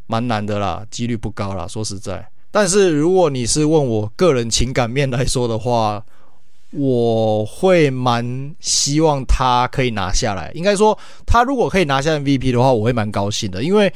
[0.06, 2.26] 蛮难的啦，几率不高啦，说实在。
[2.50, 6.04] 但是如果你是问我个人情感面来说的话，
[6.70, 10.50] 我会蛮希望他可以拿下来。
[10.54, 13.92] 应该说，他如果可以拿下 MVP 的话，我会蛮高兴的，因为。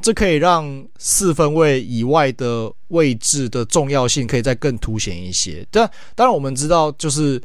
[0.00, 5.66] 这可以让四分卫以外的位置的重要性可以再更凸显一些。
[5.70, 7.40] 但当然，我们知道，就是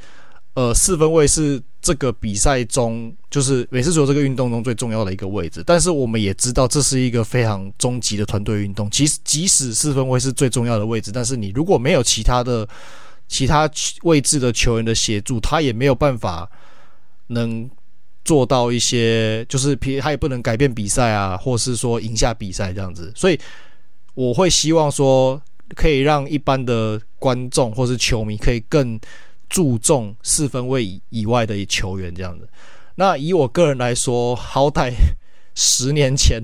[0.54, 5.64] 呃，四分卫是这个比赛中，就是美式足球这个运动中最重要的一个位置。
[5.66, 8.92] 但是我们也知道，这是一个非常终极的团队运动。
[8.92, 12.68] 其实，即使四分卫是最重要的位置，但是你如果没有其他的
[13.28, 13.70] 其他
[14.04, 16.50] 位置的球员的协助，他也没有办法
[17.28, 17.70] 能。
[18.24, 23.40] 做到一些，就是他他也不能改变比赛啊，或是说赢下比赛这样子，所以
[24.14, 25.42] 我会希望说，
[25.76, 29.00] 可以让一般的观众或是球迷可以更
[29.50, 32.48] 注重四分卫以以外的球员这样子。
[32.96, 34.94] 那以我个人来说，好歹
[35.56, 36.42] 十年前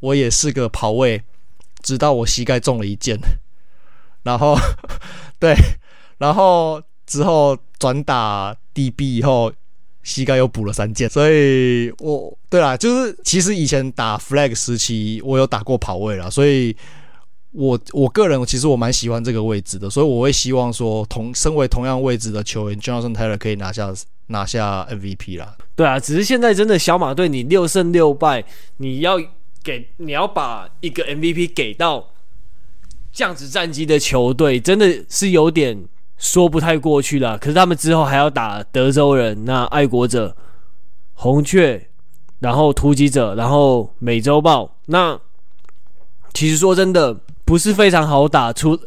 [0.00, 1.22] 我也是个跑卫，
[1.82, 3.18] 直到我膝盖中了一箭，
[4.22, 4.56] 然后
[5.38, 5.54] 对，
[6.18, 9.52] 然后之后转打 DB 以后，
[10.02, 16.74] 膝盖又补了三箭，所以我对啦，就是其实以前打 flag 时期，我有打过跑位啦，所以
[17.52, 23.92] 我我个人其实我蛮喜欢这个位置的，所以我会希望说同身为同样位置的球员，Jonathan Taylor 可以拿下
[24.26, 25.56] 拿下 MVP 啦。
[25.76, 28.44] 对啊，只是现在真的小马队，你六胜六败，
[28.78, 29.18] 你要
[29.62, 32.10] 给你要把一个 MVP 给到
[33.12, 35.84] 这样子战绩的球队，真的是有点
[36.22, 37.36] 说不太过去了。
[37.36, 40.36] 可是他们之后还要打德州人、那爱国者、
[41.14, 41.88] 红雀，
[42.38, 44.76] 然后突击者，然后美洲豹。
[44.86, 45.18] 那
[46.32, 47.12] 其实说真的，
[47.44, 48.52] 不是非常好打。
[48.52, 48.78] 出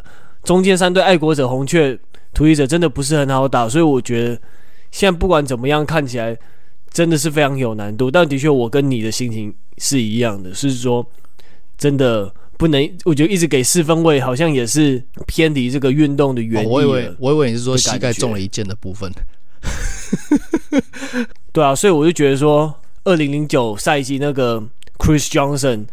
[0.44, 2.00] 中间三队爱国者、红雀、
[2.34, 4.42] 突击者真的不是很好打，所以我觉得
[4.92, 6.38] 现在不管怎么样，看起来。
[6.96, 11.06] 真的是非常有难度，但的确我跟你的心情是一样的，是说
[11.78, 16.68] 真的不能，我觉得一直给四分位好像也是偏离这个运动的原理。
[16.68, 16.70] 哦。
[16.70, 19.12] 我以为我以为你是说膝盖中了一箭的部分。
[21.52, 24.62] 对啊，所以我就觉得说，二零零九赛季那个
[24.98, 25.86] Chris Johnson，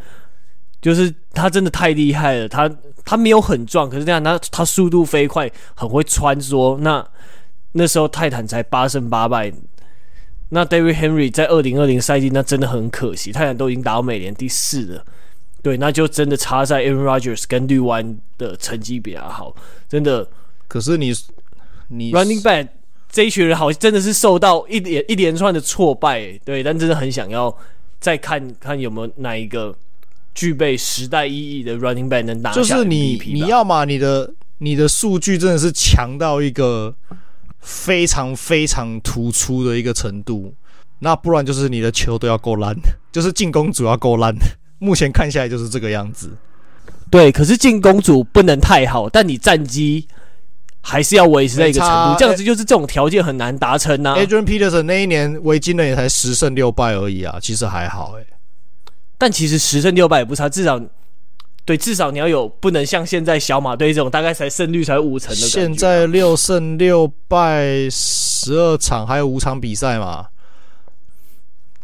[0.80, 2.48] 就是他真的太厉害了。
[2.48, 2.70] 他
[3.04, 6.78] 他没有很壮，可是这样他他速度飞快，很会穿梭。
[6.78, 7.06] 那
[7.72, 9.52] 那时候泰坦才八胜八败。
[10.50, 15.04] 那 David Henry 在二零二零赛季，那真的很可惜，泰坦都已经打到美联第四了，
[15.62, 19.54] 对，那就真的差在 Aaron Rodgers 跟绿湾的成绩比较好，
[19.88, 20.28] 真的。
[20.68, 21.12] 可是你
[21.88, 22.68] 你 Running Back
[23.10, 27.56] 这一群人，好像真的是受到一连一连串的挫败，对，但真的很想要
[28.00, 29.74] 再看看有没有哪一个
[30.34, 36.94] 具备时代意义的 Running Back 能打下就是你你要嘛，你的你的数据真的是强到一个。
[37.64, 40.52] 非常非常突出的一个程度，
[40.98, 42.76] 那不然就是你的球都要够烂，
[43.12, 44.34] 就是进攻组要够烂。
[44.82, 46.30] 目前看下来就是这个样子。
[47.10, 50.08] 对，可是进攻组不能太好，但你战绩
[50.80, 54.16] 还是要维持在一个程度，这样子就是这种条件很难达成啊。
[54.16, 58.26] Adrian Peterson 那一年维金人也才十胜六败而已啊，其实还好诶、欸。
[59.16, 60.80] 但其实十胜六败也不差，至少。
[61.64, 65.36] 对，至少你要有不能像现在小马队这种大概才胜率才五成的。
[65.36, 70.26] 现在六胜六败十二场，还有五场比赛嘛，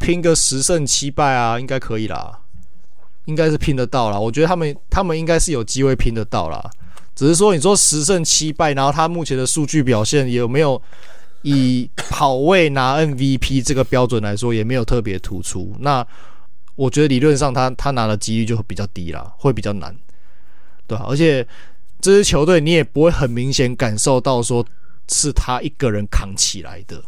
[0.01, 2.41] 拼个十胜七败啊，应该可以啦，
[3.29, 4.19] 应该是拼得到啦。
[4.19, 6.69] 我觉得他们他们应该是有机会拼得到啦。
[7.15, 10.81] 只是说你说十胜七败，然后他目前的数据表现有没有
[11.43, 15.75] 以跑位拿 MVP 这个标准来说，也没有特别突出。
[15.79, 16.05] 那。
[16.79, 19.93] 我觉得理论上他他拿的几率就会比较低啦，会比较难，
[20.87, 21.07] 对吧？
[21.09, 21.45] 而且
[22.01, 24.65] 这支球队你也不会很明显感受到说
[25.09, 27.03] 是他一个人扛起来的，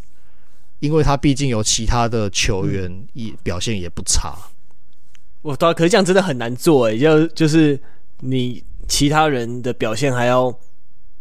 [0.81, 4.37] 因为他毕竟有其他的球员也表现也不差。
[5.43, 7.79] 我对，可是这样真的很难做诶，就就是
[8.21, 10.55] 你其他人的表现还要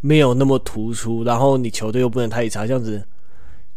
[0.02, 3.04] 没有那么突出，然后你球队又不能太差，这样子。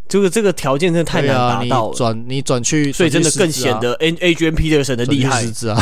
[0.08, 1.96] 这个这个条件真的太难达到了。
[1.96, 5.40] 转你转去，所以真的更显得 Adrian Peterson 的厉害。
[5.40, 5.80] 狮子啊，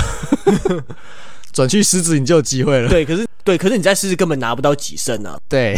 [1.52, 2.88] 转去狮子你就有机会了。
[2.88, 5.36] 对，可是对，可是你在狮子根本拿不到几胜啊。
[5.48, 5.74] 对，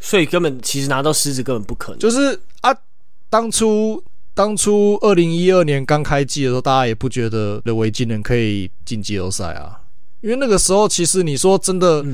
[0.00, 1.98] 所以根本其实拿到狮子根本不可能。
[1.98, 2.74] 就是啊，
[3.28, 4.02] 当初
[4.38, 9.80] 当初二零一二年刚开季的时候，大家也不觉得的维京人可以进季后赛啊，
[10.20, 12.06] 因为那个时候其实你说真的，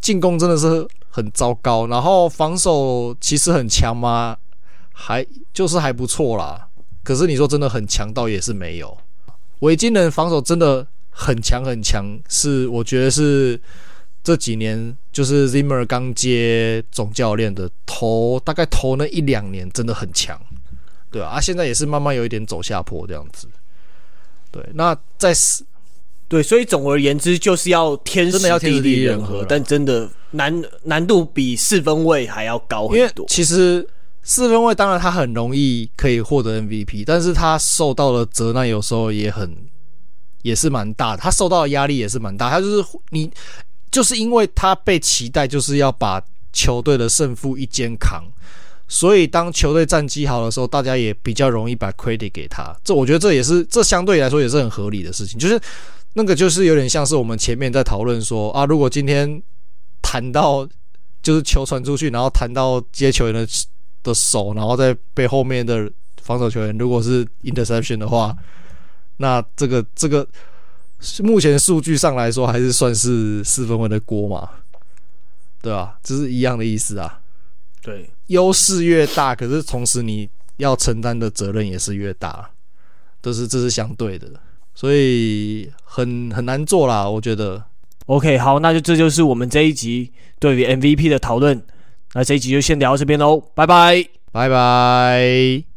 [0.00, 4.36] 进攻真的是很糟糕，然后防守其实很强吗？
[4.92, 5.24] 还
[5.54, 6.66] 就是还不错啦，
[7.04, 8.98] 可是你说真的很强，倒也是没有。
[9.60, 13.60] 维京人防守真的很强很强，是我觉得是
[14.24, 20.36] 这几年就是 Zimmer 刚接总教练的头，大概头那一两年真的很强，
[21.10, 23.48] 对啊，啊现在也是慢慢有一点走下坡这样子。
[24.50, 25.34] 对，那在
[26.28, 33.26] 对，所以总而言之就是要天时地利人和，但真的难难度比四分位还要高很多。
[33.28, 33.88] 其实。
[34.20, 39.56] 四分位当然他很容易可以获得 MVP，但是他受到的责难有时候也很
[40.42, 42.50] 也是蛮大的，他受到的压力也是蛮大。
[42.50, 43.30] 他就是你
[43.90, 48.22] 就是因为他被期待就是要把球队的胜负一肩扛，
[48.88, 52.74] 所以当球队战绩好的时候，大家也比较容易把 credit 给他。
[52.82, 55.38] 这我觉得这也是这相对来说也是很合理的事情。
[55.38, 55.60] 就是
[56.14, 59.40] 那个就是有点像是我们前面在讨论说啊，如果今天
[60.02, 60.66] 弹到
[61.22, 63.46] 就是球传出去，然后弹到接球员的。
[64.04, 65.90] 的手，然后再被后面的
[66.22, 68.34] 防守球员，如果是 interception 的话，
[69.16, 70.26] 那这个这个
[71.24, 74.48] 目前数据上来说，还是算是四分卫的锅嘛，
[75.60, 75.98] 对吧？
[76.00, 77.20] 这是一样的意思啊。
[77.82, 82.48] 对，优势越大，可是同时你要承担的责任也是越大，
[83.20, 84.28] 都是这是相对的，
[84.74, 87.62] 所以很很难做啦，我觉得。
[88.06, 91.62] OK，好，那就这就是我们这一集对于 MVP 的讨论。
[92.14, 94.02] 那这一集就先聊到这边喽，拜拜，
[94.32, 95.67] 拜拜。